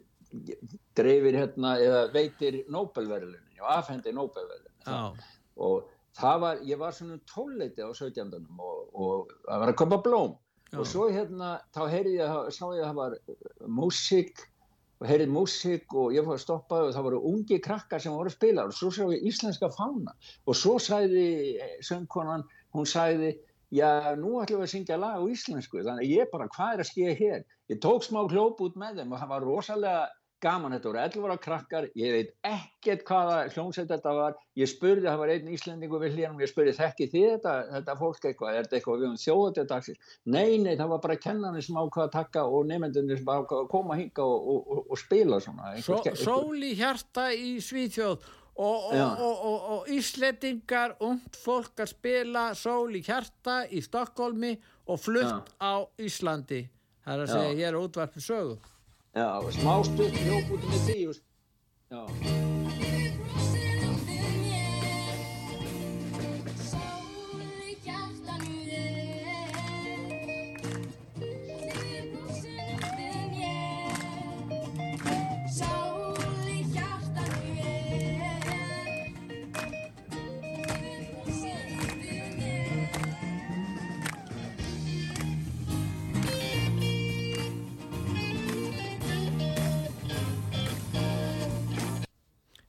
[0.98, 4.86] dreifir hérna, eða veitir Nobelverðlunin, já, afhendi Nobelverðlunin.
[4.86, 8.34] já, og það var, ég var svona um tólleiti á 17.
[8.56, 10.34] og, og það var að köpa blóm
[10.66, 10.80] Já.
[10.82, 13.18] og svo hérna, þá heyrði ég, sá ég að það var
[13.70, 14.40] músík
[15.00, 18.32] og heyrði músík og ég fór að stoppa og það voru ungi krakkar sem voru
[18.32, 20.14] að spila og svo sá ég íslenska fána.
[20.48, 21.26] Og svo sagði
[21.84, 23.34] söngkonan, hún sagði
[23.74, 25.82] já, nú ætlum við að syngja lag á íslensku.
[25.82, 27.44] Þannig að ég bara, hvað er að skilja hér?
[27.72, 30.06] Ég tók smá klóp út með þeim og það var rosalega
[30.46, 35.08] gaman, þetta voru 11 ára krakkar ég veit ekkert hvaða hljómsveit þetta var ég spurði,
[35.08, 38.66] það var einn íslendingu við hlýjanum, ég spurði, þekki þið þetta, þetta fólk eitthvað, er
[38.68, 42.16] þetta eitthvað við um þjóðatið dagsins nei, nei, það var bara kennarnir sem ákvað að
[42.16, 46.18] taka og nefndunir sem ákvað að koma hinga og, og, og, og spila svona einhver,
[46.22, 48.26] sól í hjarta í Svíþjóð
[48.56, 49.06] og, og, Já.
[49.16, 54.54] og, og, og Ísletingar, ungt fólk að spila sól í hjarta í Stokkólmi
[54.88, 56.62] og flutt á Íslandi.
[57.04, 57.34] Það er að Já.
[57.34, 58.56] segja, ég er útvarpið sögu.
[59.16, 61.00] Já, smá stutt hljóp út með því
[61.88, 62.45] já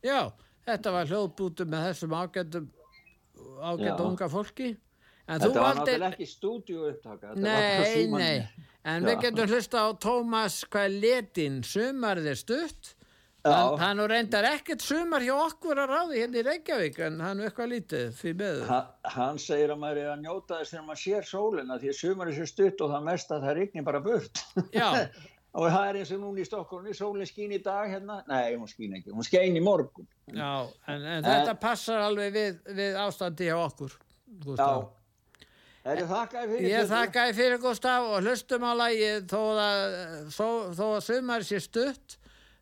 [0.07, 0.19] Já,
[0.67, 2.67] þetta var hljóðbútu með þessum ágættum
[3.61, 4.05] ágættu Já.
[4.09, 4.73] unga fólki.
[5.27, 5.79] En Þetta var valdir...
[5.81, 7.33] náttúrulega ekki stúdíu upptaka.
[7.35, 9.07] Nei, nei, en Já.
[9.09, 12.93] við getum hlusta á Tómas hvað letin, sumarið er stutt
[13.47, 17.49] hann, hann reyndar ekkert sumar hjá okkur að ráði hérna í Reykjavík en hann er
[17.49, 18.79] eitthvað lítið því beður Ha,
[19.15, 22.31] hann segir að maður er að njóta þess þegar maður sér sólina því að sumar
[22.31, 24.43] er sér stutt og það mest að það rigni bara burt.
[24.75, 24.89] Já.
[25.57, 28.69] og það er eins og núna í Stokkólni, sólinn skín í dag hérna, nei hún
[28.69, 30.05] skín ekki, hún skein í morgun.
[30.29, 33.97] Já, en, en þetta passar alveg við, við ástandi hjá okkur
[34.43, 34.93] Gústaf.
[35.87, 36.69] Það er þakkaði fyrir.
[36.73, 39.83] Ég þakkaði fyrir Gustaf og hlustum á lagi þó að,
[40.35, 42.17] að sumar sé stutt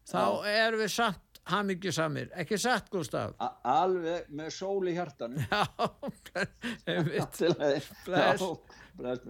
[0.05, 3.33] þá erum við samt hamingjusamir, ekki satt Gustaf?
[3.41, 5.41] A alveg með sól í hjartanu.
[5.41, 5.65] Já,
[6.89, 7.41] einmitt.
[8.05, 8.45] Bless.
[8.45, 9.27] Já, bless,